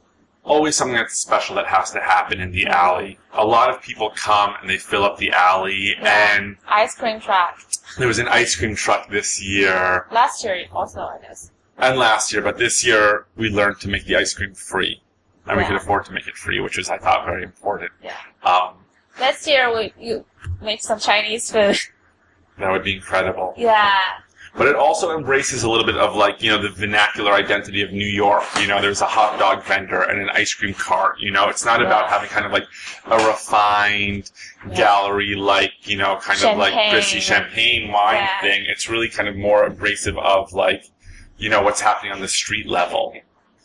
[0.43, 3.19] always something that's special that has to happen in the alley.
[3.33, 6.37] A lot of people come and they fill up the alley, Yeah.
[6.37, 7.59] and Ice cream truck.
[7.99, 11.51] There was an ice cream truck this year Last year also, I guess.
[11.79, 15.01] and last year, but this year we learned to make the ice cream free.
[15.47, 17.91] And we could afford to make it free, which was, I thought, very important.
[18.03, 18.17] Yeah.
[18.45, 18.77] Um,
[19.21, 20.25] Last year we you
[20.63, 21.77] make some Chinese food.
[22.59, 23.53] that would be incredible.
[23.57, 23.93] yeah.
[24.57, 27.91] But it also embraces a little bit of like, you know, the vernacular identity of
[27.93, 28.45] New York.
[28.61, 31.19] You know, there's a hot dog vendor and an ice cream cart.
[31.19, 32.67] You know, it's not about having kind of like
[33.07, 34.31] a refined
[34.69, 34.77] Yeah.
[34.77, 36.95] gallery like, you know, kind of like Champagne.
[36.95, 38.41] Brissy champagne wine Yeah.
[38.43, 38.65] thing.
[38.69, 40.85] It's really kind of more abrasive of like,
[41.37, 43.15] you know, what's happening on the street level.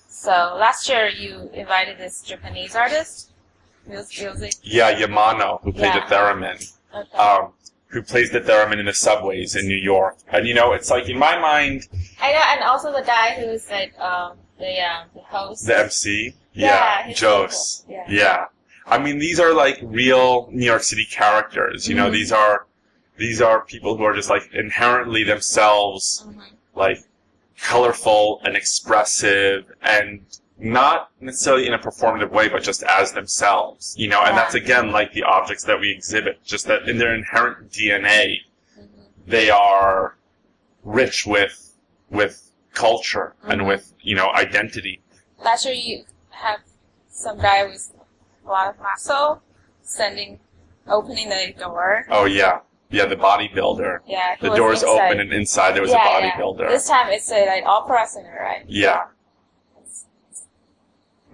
[0.07, 3.29] So last year you invited this Japanese artist,
[3.87, 4.53] mus- music.
[4.63, 6.07] Yeah, Yamano, who played Yeah.
[6.07, 6.73] the theremin.
[6.95, 7.17] Okay.
[7.17, 7.53] Um,
[7.89, 10.15] who plays the theremin in the subways in New York.
[10.29, 11.87] And you know, it's like in my mind,
[12.21, 15.65] I know, and also the guy who's like um the um the host.
[15.65, 16.33] the MC.
[16.53, 17.83] Yeah, Yeah, Jose.
[17.89, 18.05] Yeah.
[18.07, 18.45] Yeah.
[18.85, 21.87] I mean, these are like real New York City characters.
[21.87, 22.13] You know, Mhm.
[22.13, 22.65] these are
[23.17, 26.41] these are people who are just like inherently themselves, Mhm.
[26.75, 26.99] like
[27.61, 30.21] colorful and expressive, and
[30.59, 33.95] not necessarily in a performative way, but just as themselves.
[33.97, 37.13] You know, and that's again like the objects that we exhibit, just that in their
[37.15, 38.41] inherent DNA,
[38.77, 38.87] Mhm.
[39.25, 40.17] they are
[40.83, 41.65] rich with
[42.09, 43.67] with culture and Mhm.
[43.67, 45.01] with you know identity.
[45.37, 46.59] Last year you have
[47.09, 47.91] some guy with
[48.45, 49.41] a lot of muscle
[49.81, 50.39] sending,
[50.87, 52.05] opening the door.
[52.09, 53.99] Oh yeah, yeah, the bodybuilder.
[54.05, 55.05] Yeah, The doors inside.
[55.07, 56.31] open and inside there was yeah, a yeah.
[56.31, 56.67] bodybuilder.
[56.69, 58.65] This time it's a like opera singer, right?
[58.67, 59.05] Yeah.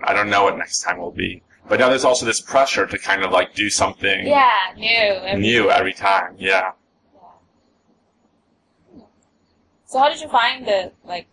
[0.04, 1.42] I don't know what next time will be.
[1.68, 4.86] But now there's also this pressure to kind of like do something Yeah, new.
[4.88, 6.36] every- new every time.
[6.38, 6.72] Yeah.
[8.96, 9.04] Yeah.
[9.86, 11.28] So how did you find the like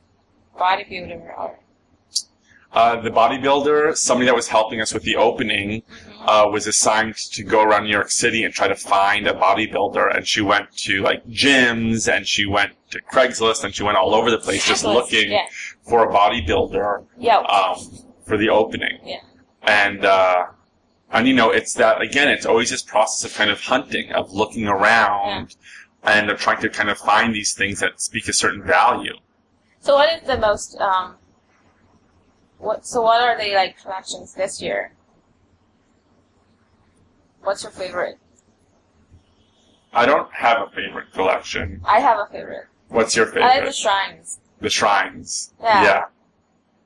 [0.59, 1.59] bodybuilder or?
[2.73, 5.83] Uh, the bodybuilder, somebody that was helping us with the opening,
[6.21, 10.17] uh, was assigned to go around New York City and try to find a bodybuilder.
[10.17, 14.15] And she went to like gyms and she went to Craigslist and she went all
[14.15, 15.45] over the place just looking Yeah.
[15.83, 17.05] for a bodybuilder.
[17.19, 17.39] Yeah.
[17.41, 17.77] um,
[18.25, 18.99] for the opening.
[19.05, 19.21] Yeah.
[19.63, 20.47] And, uh,
[21.11, 24.33] and you know, it's that, again, it's always this process of kind of hunting, of
[24.33, 25.57] looking around,
[26.03, 29.15] and of trying to kind of find these things that speak a certain value.
[29.81, 31.17] So what is the most um?
[32.59, 34.93] What so what are the like collections this year?
[37.43, 38.19] What's your favorite?
[39.93, 41.81] I don't have a favorite collection.
[41.85, 42.67] I have a favorite.
[42.89, 43.45] What's your favorite?
[43.45, 44.39] I like the shrines.
[44.61, 45.53] The shrines.
[45.61, 45.83] Yeah.
[45.83, 46.05] Yeah.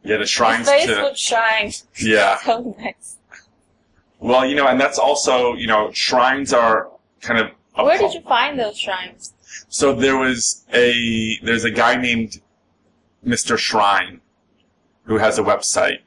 [0.06, 1.86] Yeah, the shrines the to, Facebook shrines.
[2.00, 2.38] yeah.
[2.38, 3.18] So oh, nice.
[4.18, 6.88] Well, you know, and that's also, you know, shrines are
[7.20, 9.34] kind of, Where did you find those shrines?
[9.68, 12.40] So there was a there's a guy named
[13.26, 13.58] Mr.
[13.58, 14.20] Shrine
[15.04, 15.98] who has a website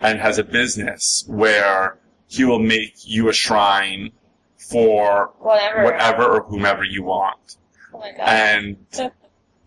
[0.00, 4.12] and has a business where he will make you a shrine
[4.56, 5.84] for Whatever.
[5.84, 7.56] whatever or whomever you want.
[7.92, 8.20] Oh my god.
[8.28, 8.76] And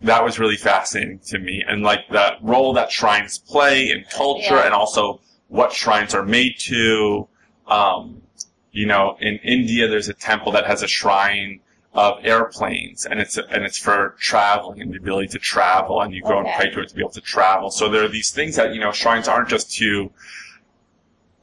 [0.02, 1.62] that was really fascinating to me.
[1.66, 4.66] And like that role that shrines play in culture Yeah.
[4.66, 7.28] and also what shrines are made to.
[7.66, 8.22] Um,
[8.72, 11.60] you know, in India there's a temple that has a shrine
[11.92, 16.22] of airplanes and it's and it's for traveling and the ability to travel and you
[16.22, 17.70] go and pray to it to be able to travel.
[17.70, 20.10] So there are these things that, you know, shrines aren't just to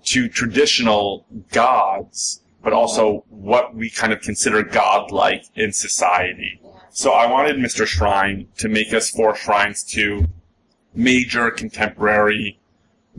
[0.06, 6.62] to traditional gods, but also what we kind of consider godlike in society.
[6.98, 7.86] So I wanted Mr.
[7.86, 10.26] Shrine to make us four shrines to
[10.96, 12.60] major contemporary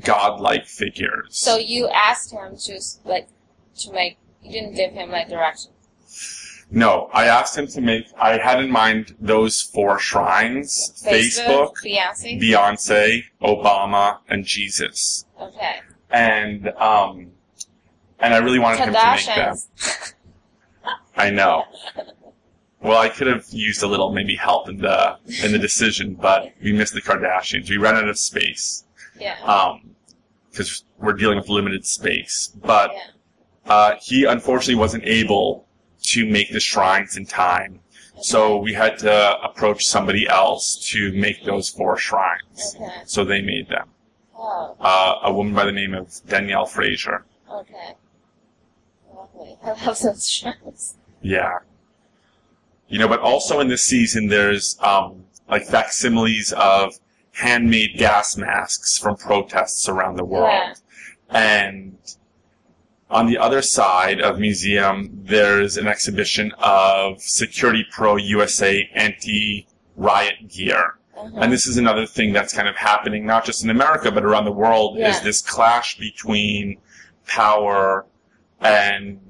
[0.01, 1.29] godlike figures.
[1.39, 3.29] So you asked him to like
[3.77, 4.19] to make.
[4.43, 6.67] You didn't give him like directions.
[6.73, 8.07] no, I asked him to make.
[8.21, 12.43] I had in mind those four shrines: Facebook, Beyonce.
[12.43, 15.25] Beyonce, Obama, and Jesus.
[15.41, 15.77] Okay.
[16.11, 17.31] and um,
[18.19, 19.57] and I really wanted him to make them.
[21.17, 21.63] I know.
[22.89, 26.55] Well, I could have used a little maybe help in the in the decision, but
[26.63, 27.69] we missed the Kardashians.
[27.69, 28.85] We ran out of space
[29.21, 29.37] Yeah.
[30.51, 32.51] because we're dealing with limited space.
[32.73, 33.73] But yeah.
[33.75, 35.67] uh, he unfortunately wasn't able
[36.15, 37.81] to make the shrines in time,
[38.23, 42.75] so we had to approach somebody else to make those four shrines.
[42.75, 42.89] Okay.
[43.05, 43.91] So they made them.
[44.35, 47.27] Oh, Uh, a woman by the name of Danielle Fraser.
[47.53, 47.97] okay.
[49.15, 49.59] Lovely.
[49.63, 50.95] I love those shows.
[51.21, 51.59] Yeah.
[52.89, 56.99] You know, but also in this season, there's um, like facsimiles of
[57.33, 60.51] handmade gas masks from protests around the world.
[61.31, 61.65] Yeah.
[61.71, 61.99] And
[63.11, 70.95] on the other side of museum, there's an exhibition of Security Pro USA anti-riot gear.
[71.17, 71.31] Uh-huh.
[71.37, 74.45] And this is another thing that's kind of happening, not just in America, but around
[74.45, 75.11] the world, Yeah.
[75.11, 76.79] is this clash between
[77.27, 78.07] power
[78.61, 79.21] and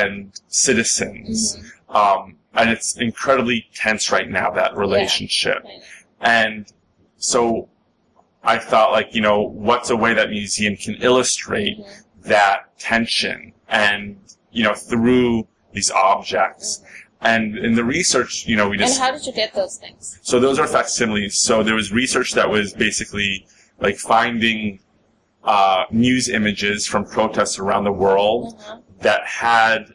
[0.00, 1.56] and citizens.
[1.56, 1.94] Mhm.
[1.94, 5.62] Um, and it's incredibly tense right now, that relationship.
[5.64, 5.82] Right.
[6.20, 6.66] And
[7.16, 7.68] so
[8.42, 11.86] I thought, like, you know, what's a way that museum can illustrate Mhm.
[12.24, 14.16] that tension and,
[14.52, 16.82] you know, through these objects.
[17.20, 18.96] And in the research, you know, we just.
[19.00, 20.18] And how did you get those things?
[20.22, 21.38] so those are facsimiles.
[21.38, 23.46] So there was research that was basically
[23.80, 24.80] like finding
[25.44, 28.78] uh, news images from protests around the world Uh-huh.
[29.04, 29.94] That had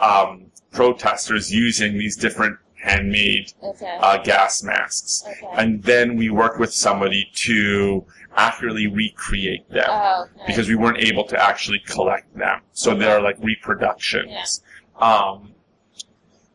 [0.00, 3.98] um, protesters using these different handmade Okay.
[4.00, 5.24] uh, gas masks.
[5.26, 5.46] okay.
[5.56, 8.04] And then we worked with somebody to
[8.36, 10.44] accurately recreate them oh, okay.
[10.46, 12.60] because we weren't able to actually collect them.
[12.72, 14.62] So they're like reproductions.
[15.00, 15.52] Um,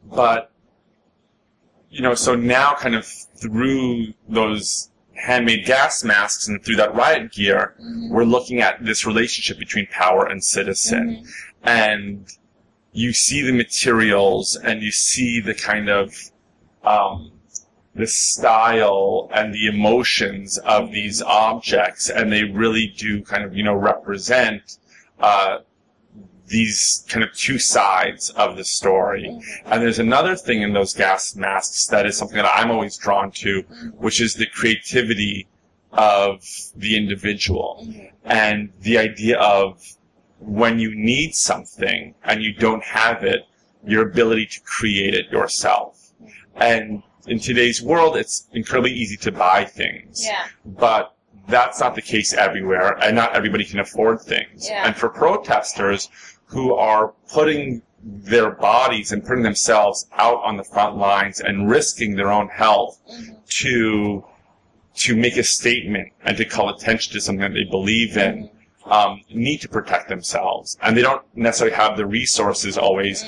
[0.05, 0.51] but,
[1.89, 7.31] you know, so now kind of through those handmade gas masks and through that riot
[7.31, 8.09] gear, Mhm.
[8.09, 11.23] we're looking at this relationship between power and citizen.
[11.23, 11.29] Mhm.
[11.63, 12.27] And
[12.91, 16.13] you see the materials and you see the kind of,
[16.83, 17.31] um,
[17.95, 23.63] the style and the emotions of these objects, and they really do kind of, you
[23.63, 24.77] know, represent,
[25.19, 25.59] uh,
[26.47, 29.25] these kind of two sides of the story.
[29.29, 29.41] Mhm.
[29.65, 33.31] And there's another thing in those gas masks that is something that I'm always drawn
[33.31, 33.95] to, Mhm.
[33.95, 35.47] which is the creativity
[35.91, 36.43] of
[36.75, 38.11] the individual Mhm.
[38.25, 39.83] and the idea of
[40.39, 43.41] when you need something and you don't have it,
[43.85, 46.11] your ability to create it yourself.
[46.55, 50.45] And in today's world, it's incredibly easy to buy things Yeah.
[50.65, 51.13] but
[51.47, 54.67] that's not the case everywhere, and not everybody can afford things.
[54.69, 54.85] Yeah.
[54.85, 56.09] And for protesters
[56.45, 62.15] who are putting their bodies and putting themselves out on the front lines and risking
[62.15, 63.35] their own health Mhm.
[63.61, 64.25] to
[64.95, 68.57] to make a statement and to call attention to something that they believe in, Mm-hmm.
[68.89, 73.23] Um, need to protect themselves, and they don't necessarily have the resources always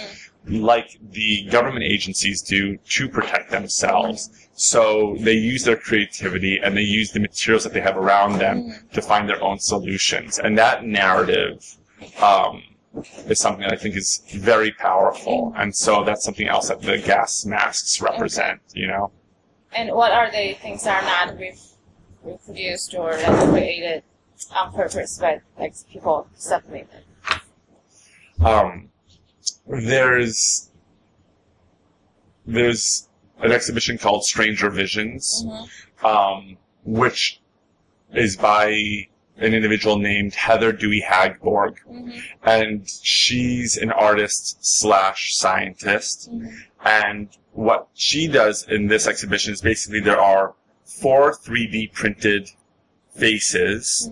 [0.47, 0.63] Mm.
[0.63, 4.29] like the government agencies do to protect themselves.
[4.53, 8.73] So they use their creativity and they use the materials that they have around them
[8.93, 10.39] to find their own solutions.
[10.39, 11.63] And that narrative
[12.19, 12.63] um,
[13.27, 15.53] is something that I think is very powerful.
[15.55, 19.11] And so that's something else that the gas masks represent, you know?
[19.73, 21.55] And what are the things that are not re-
[22.23, 24.03] reproduced or like created
[24.55, 27.03] on purpose, but like people separated?
[28.43, 28.89] Um,
[29.67, 30.71] there's
[32.45, 33.07] there's
[33.39, 35.69] an exhibition called Stranger Visions, Mhm.
[36.03, 37.39] um, which
[38.13, 42.21] is by an individual named Heather Dewey Hagborg, Mhm.
[42.43, 46.31] and she's an artist slash scientist.
[46.31, 46.63] Mhm.
[46.83, 52.49] And what she does in this exhibition is basically there are four 3D printed
[53.11, 54.11] faces,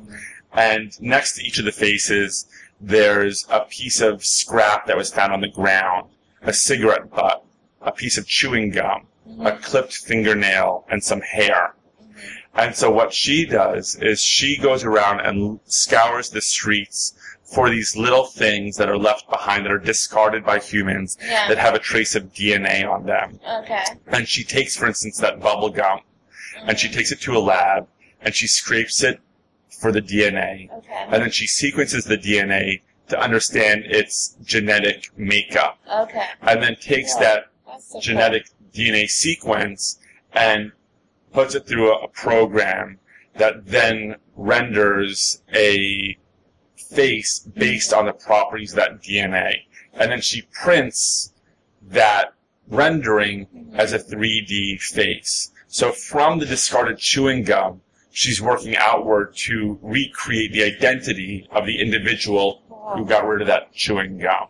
[0.54, 2.48] and next to each of the faces,
[2.82, 6.10] there's a piece of scrap that was found on the ground,
[6.42, 7.44] a cigarette butt,
[7.82, 9.06] a piece of chewing gum,
[9.42, 11.76] a clipped fingernail, and some hair.
[12.56, 17.96] And so what she does is she goes around and scours the streets for these
[17.96, 21.48] little things that are left behind that are discarded by humans Yeah.
[21.48, 23.40] that have a trace of DNA on them.
[23.48, 23.84] Okay.
[24.08, 26.02] And she takes, for instance, that bubble gum
[26.66, 26.98] and she mm-hmm.
[26.98, 27.88] takes it to a lab
[28.22, 29.20] and she scrapes it
[29.70, 30.72] for the DNA.
[30.72, 31.06] Okay.
[31.10, 35.80] And then she sequences the DNA to understand its genetic makeup.
[35.92, 36.28] Okay.
[36.42, 37.20] And then takes Yeah.
[37.22, 37.46] that
[37.80, 38.02] so cool.
[38.02, 40.00] genetic DNA sequence
[40.34, 40.72] and
[41.32, 43.00] puts it through a, a program
[43.36, 46.18] that then renders a
[46.76, 49.64] face based on the properties of that DNA.
[49.94, 51.34] And then she prints
[51.82, 52.34] that
[52.68, 53.76] rendering mm-hmm.
[53.76, 55.52] as a 3D face.
[55.68, 57.82] So from the discarded chewing gum,
[58.20, 62.62] she's working outward to recreate the identity of the individual
[62.94, 64.48] who got rid of that chewing gum.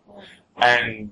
[0.58, 1.12] And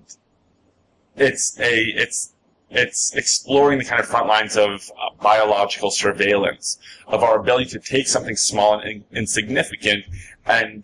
[1.16, 2.34] it's a, it's,
[2.72, 7.80] it's exploring the kind of front lines of uh, biological surveillance, of our ability to
[7.80, 10.06] take something small and in- insignificant
[10.48, 10.84] and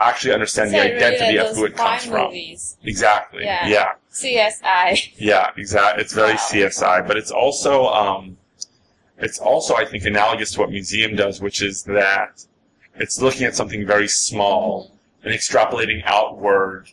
[0.00, 2.24] actually understand the So really identity like of who it comes crime from.
[2.24, 2.76] movies.
[2.82, 3.44] Exactly.
[3.44, 3.68] Yeah.
[3.68, 3.88] yeah.
[4.12, 5.12] CSI.
[5.16, 6.02] Yeah, exactly.
[6.02, 6.38] It's very Wow.
[6.50, 8.36] CSI, but it's also um,
[9.18, 12.44] it's also I think analogous to what museum does, which is that
[12.96, 14.92] it's looking at something very small
[15.24, 16.88] and extrapolating outward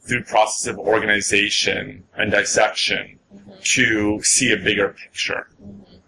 [0.00, 3.62] through process of organization and dissection Mhm.
[3.74, 5.48] to see a bigger picture.
[5.62, 6.00] Mhm.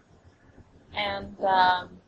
[0.95, 2.01] And um,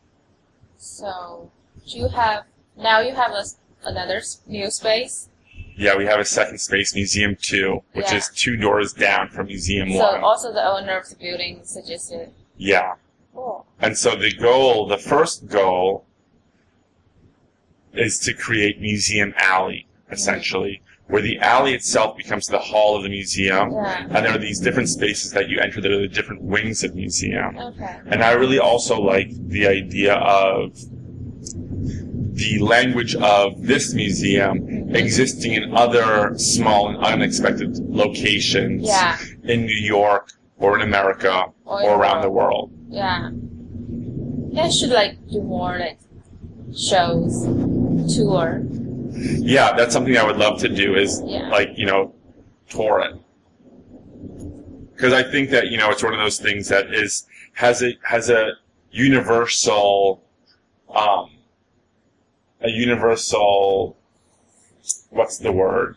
[0.77, 1.51] so
[1.89, 2.45] do you have
[2.77, 3.45] now you have a,
[3.85, 5.29] another new space.
[5.77, 8.17] Yeah, we have a second space, Museum Two, which Yeah.
[8.19, 10.21] is two doors down from Museum So One.
[10.21, 12.33] So also the owner of the building suggested.
[12.57, 12.95] yeah.
[13.39, 13.67] Cool.
[13.81, 16.05] And so the goal, the first goal,
[17.93, 23.09] is to create Museum Alley, essentially, where the alley itself becomes the hall of the
[23.09, 24.03] museum, Yeah.
[24.11, 26.91] and there are these different spaces that you enter that are the different wings of
[26.91, 27.57] the museum.
[27.57, 27.97] Okay.
[28.07, 30.77] And I really also like the idea of
[32.35, 39.17] the language of this museum existing in other small and unexpected locations Yeah.
[39.45, 42.71] in New York or in America Or or, around the the world.
[42.89, 43.31] Yeah.
[44.51, 45.99] Yeah, I should like do more like
[46.77, 47.45] shows,
[48.15, 48.63] tour.
[49.13, 51.49] Yeah, that's something I would love to do is Yeah.
[51.49, 52.15] like, you know,
[52.69, 53.15] tour it.
[54.99, 57.97] Cause I think that, you know, it's one of those things that is, has a,
[58.03, 58.55] has a
[58.91, 60.25] universal,
[60.93, 61.31] um,
[62.61, 63.97] a universal,
[65.11, 65.97] what's the word?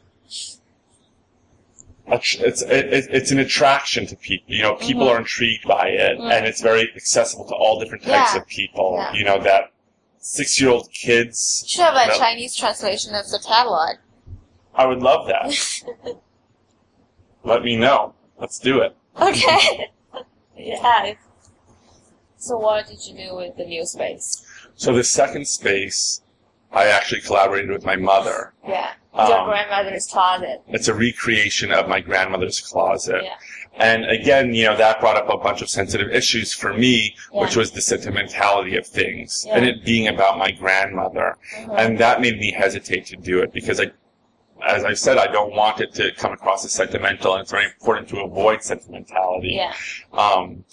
[2.12, 4.54] It's, it, it- it's an attraction to people.
[4.54, 5.12] You know, people Mhm.
[5.12, 6.32] are intrigued by it Mhm.
[6.32, 8.42] and it's very accessible to all different types Yeah.
[8.42, 8.96] of people.
[8.98, 9.14] Yeah.
[9.14, 9.72] You know, that
[10.20, 12.18] six-year-old kids, you Should have a No.
[12.18, 13.98] Chinese translation of the catalog.
[14.76, 16.16] I would love that.
[17.44, 18.14] Let me know.
[18.40, 18.96] Let's do it.
[19.20, 19.90] okay.
[20.58, 21.14] yeah.
[22.38, 24.44] So what did you do with the new space?
[24.76, 26.22] So the second space,
[26.72, 28.54] I actually collaborated with my mother.
[28.68, 28.94] Yeah.
[29.14, 30.62] Your Um, grandmother's closet.
[30.70, 33.22] It's a recreation of my grandmother's closet.
[33.24, 33.34] Yeah.
[33.78, 37.56] And again, you know, that brought up a bunch of sensitive issues for me, which
[37.56, 39.58] was the sentimentality of things Yeah.
[39.58, 41.38] and it being about my grandmother.
[41.58, 41.76] Mhm.
[41.78, 43.92] And that made me hesitate to do it because I,
[44.66, 47.66] as I said, I don't want it to come across as sentimental and it's very
[47.66, 49.54] important to avoid sentimentality.
[49.56, 49.74] yeah.
[50.14, 50.64] Um,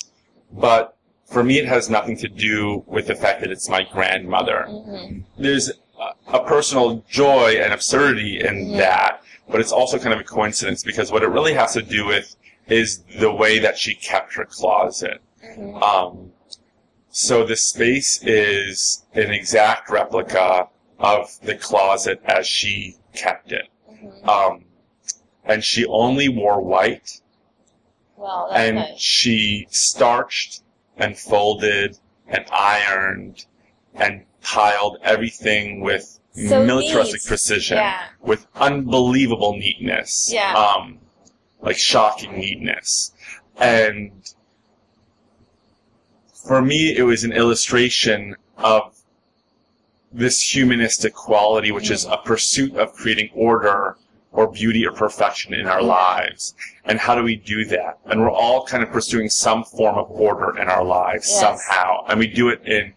[0.53, 0.95] but
[1.27, 4.63] for me, it has nothing to do with the fact that it's my grandmother.
[4.69, 10.21] hmm There's a, a personal joy and absurdity in that, but it's also kind of
[10.21, 12.37] a coincidence because what it really has to do with
[12.69, 15.21] is the way that she kept her closet.
[15.43, 16.33] hmm Um,
[17.11, 20.69] so the space is an exact replica
[20.99, 23.69] of the closet as she kept it.
[23.89, 24.65] hmm Um,
[25.45, 27.21] and she only wore white
[28.17, 29.01] Well, and nice.
[29.01, 30.63] she starched
[30.99, 33.47] and folded and ironed
[33.95, 37.27] and piled everything with So militaristic neat.
[37.29, 38.01] precision, Yeah.
[38.21, 40.55] with unbelievable neatness, Yeah.
[40.55, 40.99] um,
[41.61, 43.13] like shocking neatness.
[43.59, 44.13] And
[46.33, 48.95] for me, it was an illustration of
[50.13, 53.97] this humanistic quality, which is a pursuit of creating order
[54.33, 56.55] or beauty or perfection in our lives.
[56.85, 57.99] And how do we do that?
[58.07, 61.41] And we're all kind of pursuing some form of order in our lives Yes.
[61.41, 62.05] somehow.
[62.09, 62.95] And we do it in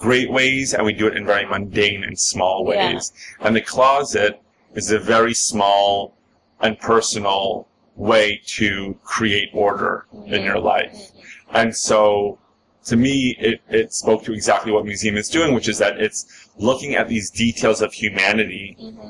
[0.00, 2.92] great ways and we do it in very mundane and small Yeah.
[2.92, 3.12] ways.
[3.40, 4.40] And the closet
[4.74, 6.16] is a very small
[6.60, 10.44] and personal way to create order in Mhm.
[10.44, 11.12] your life.
[11.52, 12.38] And so,
[12.86, 16.48] to me, it, it spoke to exactly what museum is doing, which is that it's
[16.56, 19.08] looking at these details of humanity, hmm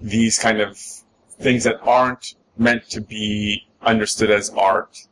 [0.00, 0.78] these kind of
[1.40, 5.06] things that aren't meant to be understood as art,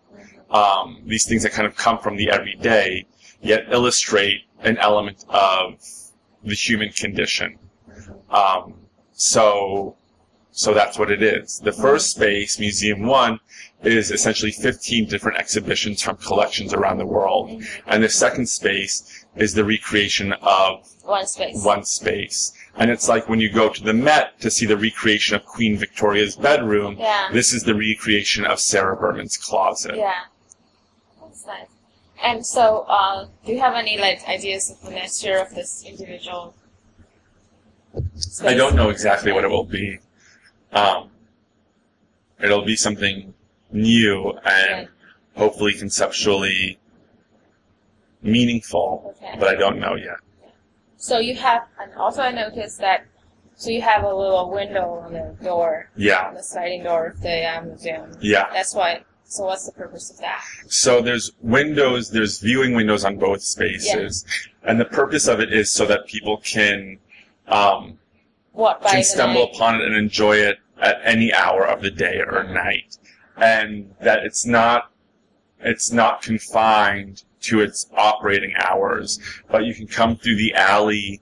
[0.50, 3.04] um, these things that kind of come from the everyday,
[3.42, 5.80] yet illustrate an element of
[6.44, 7.58] the human condition.
[8.30, 8.74] Um,
[9.12, 9.96] so,
[10.50, 11.60] so that's what it is.
[11.60, 13.40] The first space, Museum One,
[13.82, 17.62] is essentially 15 different exhibitions from collections around the world.
[17.86, 21.64] And the second space is the recreation of One space.
[21.64, 22.52] one space.
[22.78, 25.76] And it's like when you go to the Met to see the recreation of Queen
[25.78, 27.28] Victoria's bedroom, Yeah.
[27.32, 29.96] this is the recreation of Sarah Berman's closet.
[29.96, 30.12] Yeah.
[31.22, 31.66] That's nice.
[32.22, 35.84] And so, uh, do you have any like ideas of the next year of this
[35.86, 36.54] individual?
[38.16, 38.48] Space?
[38.48, 39.98] I don't know exactly what it will be.
[40.72, 41.10] Um,
[42.42, 43.34] it'll be something
[43.70, 44.88] new and
[45.36, 46.78] hopefully conceptually
[48.22, 49.36] meaningful, Okay.
[49.38, 50.16] but I don't know yet.
[50.96, 53.06] So you have, and also I noticed that,
[53.54, 57.20] so you have a little window on the door, Yeah, on the sliding door of
[57.20, 58.12] the uh, museum.
[58.20, 58.48] yeah.
[58.52, 59.04] That's why.
[59.28, 60.42] So what's the purpose of that?
[60.68, 64.24] So there's windows, there's viewing windows on both spaces,
[64.62, 66.98] and the purpose of it is so that people can
[67.48, 67.98] um,
[68.52, 69.54] What can stumble night?
[69.54, 72.98] upon it and enjoy it at any hour of the day or night,
[73.36, 74.90] and that it's not
[75.60, 79.18] it's not confined to its operating hours,
[79.50, 81.20] but you can come through the alley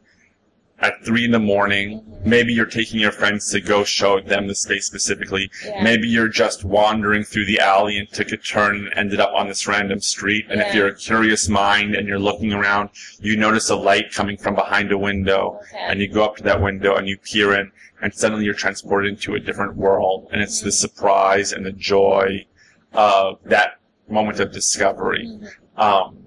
[0.81, 2.03] at three in the morning.
[2.25, 5.51] Maybe you're taking your friends to go show them the space specifically.
[5.65, 5.83] Yeah.
[5.83, 9.47] Maybe you're just wandering through the alley and took a turn and ended up on
[9.49, 10.47] this random street.
[10.51, 14.37] And if you're a curious mind and you're looking around, you notice a light coming
[14.37, 15.79] from behind a window Okay.
[15.89, 17.71] and you go up to that window and you peer in
[18.03, 20.73] and suddenly you're transported into a different world and it's the Mhm.
[20.73, 22.45] surprise and the joy
[22.93, 25.27] of that moment of discovery.
[25.27, 25.81] Mhm.
[25.81, 26.19] Um,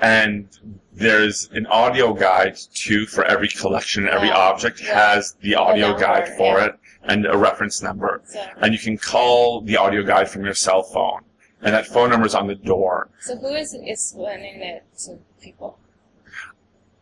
[0.00, 0.48] and
[0.94, 4.36] there's an audio guide too for every collection, every Yeah.
[4.36, 6.66] object has the audio guide for yeah.
[6.66, 6.74] it
[7.04, 8.22] and a reference number.
[8.26, 11.22] So, And you can call the audio guide from your cell phone.
[11.62, 13.08] And that phone number is on the door.
[13.20, 15.78] so who is explaining it to people?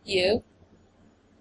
[0.05, 0.43] You?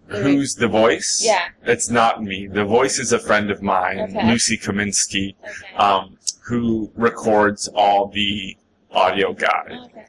[0.09, 1.23] Who's the voice?
[1.25, 1.49] Yeah.
[1.65, 2.49] It's not me.
[2.49, 4.27] The voice is a friend of mine, Okay.
[4.29, 5.77] Lucy Kaminsky, Okay.
[5.77, 8.57] um, who records all the
[8.91, 9.79] audio guide.
[9.87, 10.07] okay.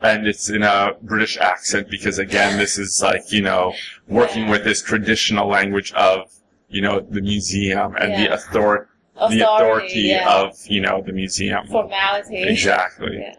[0.00, 3.74] And it's in a British accent because again, this is like you know
[4.08, 6.30] working with this traditional language of
[6.68, 10.40] you know the museum and the author Authority, the authority yeah.
[10.40, 11.66] of you know the museum.
[11.68, 12.42] formality.
[12.42, 13.18] Exactly.
[13.20, 13.36] Yeah.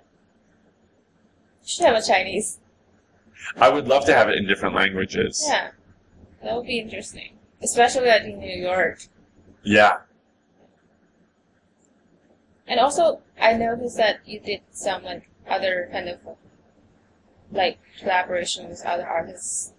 [1.66, 2.60] Should have a Chinese.
[3.58, 5.43] I would love to have it in different languages.
[5.45, 5.72] Yeah.
[6.43, 7.38] That would be interesting.
[7.62, 9.03] Especially like in New York.
[9.64, 9.97] Yeah.
[12.68, 16.20] And also, I noticed that you did some like other kind of
[17.56, 19.74] like collaboration with other artists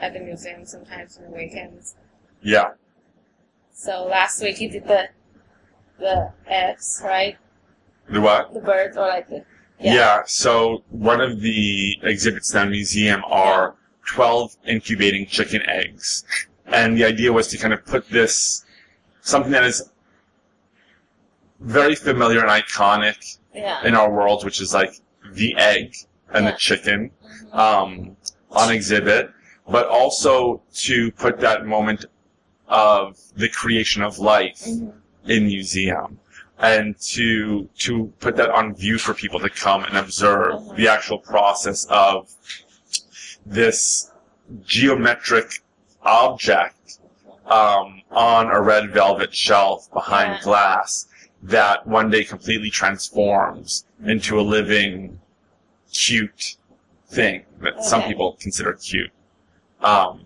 [0.00, 1.96] at the museum sometimes on the weekends.
[2.42, 2.72] Yeah.
[3.72, 5.08] So last week he did the
[5.98, 7.36] the eggs, right?
[8.08, 8.54] The what?
[8.54, 9.44] The birds or like the
[9.80, 10.22] Yeah.
[10.26, 13.74] So one of the exhibits in the museum are
[14.06, 16.24] 12 incubating chicken eggs.
[16.66, 18.64] And the idea was to kind of put this,
[19.20, 19.90] something that is
[21.60, 23.84] very familiar and iconic yeah.
[23.84, 24.94] in our world, which is like
[25.32, 25.94] the egg
[26.32, 27.10] and the chicken,
[27.52, 28.16] um,
[28.50, 29.30] on exhibit,
[29.68, 32.06] but also to put that moment
[32.68, 34.92] of the creation of life Mhm.
[35.26, 36.18] in museum
[36.58, 40.76] and to to put that on view for people to come and observe Mhm.
[40.76, 42.30] the actual process of
[43.44, 44.10] this
[44.64, 45.62] geometric
[46.02, 46.98] object
[47.46, 51.06] um, on a red velvet shelf behind glass
[51.42, 55.20] that one day completely transforms into a living,
[56.06, 56.56] cute
[57.08, 59.10] thing that some people consider cute.
[59.80, 60.22] Um,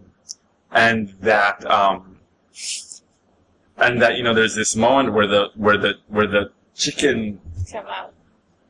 [0.73, 2.19] and that um,
[3.77, 7.41] and that you know there's this moment where the where the where the chicken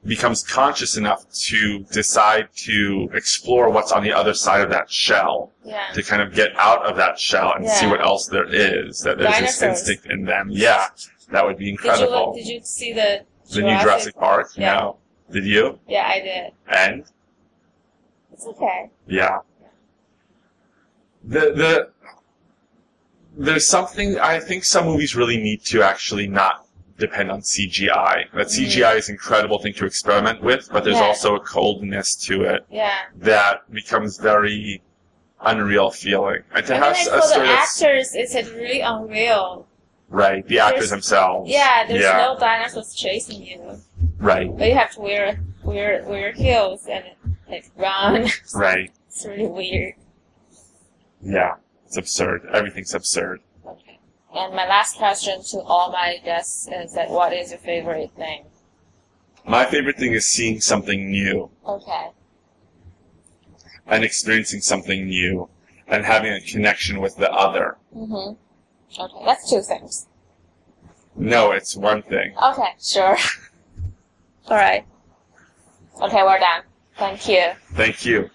[0.04, 5.52] becomes conscious enough to decide to explore what's on the other side of that shell
[5.62, 5.92] Yeah.
[5.92, 9.18] to kind of get out of that shell and see what else there is that
[9.18, 10.48] there's this instinct in them.
[10.50, 10.86] Yeah.
[11.32, 12.26] That would be Did you incredible.
[12.28, 14.52] look, did you see the the new Jurassic Park?
[14.56, 14.74] Yeah.
[14.74, 14.96] no
[15.32, 16.52] did you Yeah, I did.
[16.68, 17.04] and
[18.32, 18.90] It's okay.
[19.06, 19.38] Yeah.
[21.24, 21.90] The the
[23.36, 26.66] there's something I think some movies really need to actually not
[26.98, 28.30] depend on CGI.
[28.34, 28.64] That mm-hmm.
[28.64, 31.04] CGI is an incredible thing to experiment with, but there's Yeah.
[31.06, 32.92] also a coldness to it Yeah.
[33.16, 34.82] that becomes very
[35.40, 36.42] unreal feeling.
[36.54, 39.66] And to And have then a for the actors, it's a really unreal.
[40.10, 41.48] right, the actors themselves.
[41.50, 43.80] Yeah, there's yeah, no dinosaurs chasing you,
[44.18, 47.04] right, but you have to wear wear wear heels and
[47.48, 48.28] like run.
[48.54, 49.94] right, it's really weird.
[51.22, 51.54] yeah.
[51.86, 52.46] It's absurd.
[52.52, 53.40] Everything's absurd.
[53.66, 53.98] Okay.
[54.32, 58.44] And my last question to all my guests is that what is your favorite thing?
[59.44, 61.50] My favorite thing is seeing something new.
[61.66, 62.10] Okay.
[63.88, 65.48] and experiencing something new
[65.88, 67.76] and having a connection with the other.
[67.96, 68.36] Mhm.
[68.96, 70.06] Okay, that's two things.
[71.16, 72.36] No, it's one thing.
[72.40, 73.16] Okay, sure.
[74.48, 74.84] all right.
[76.02, 76.62] Okay, we're done.
[76.96, 77.44] Thank you.
[77.74, 78.30] Thank you.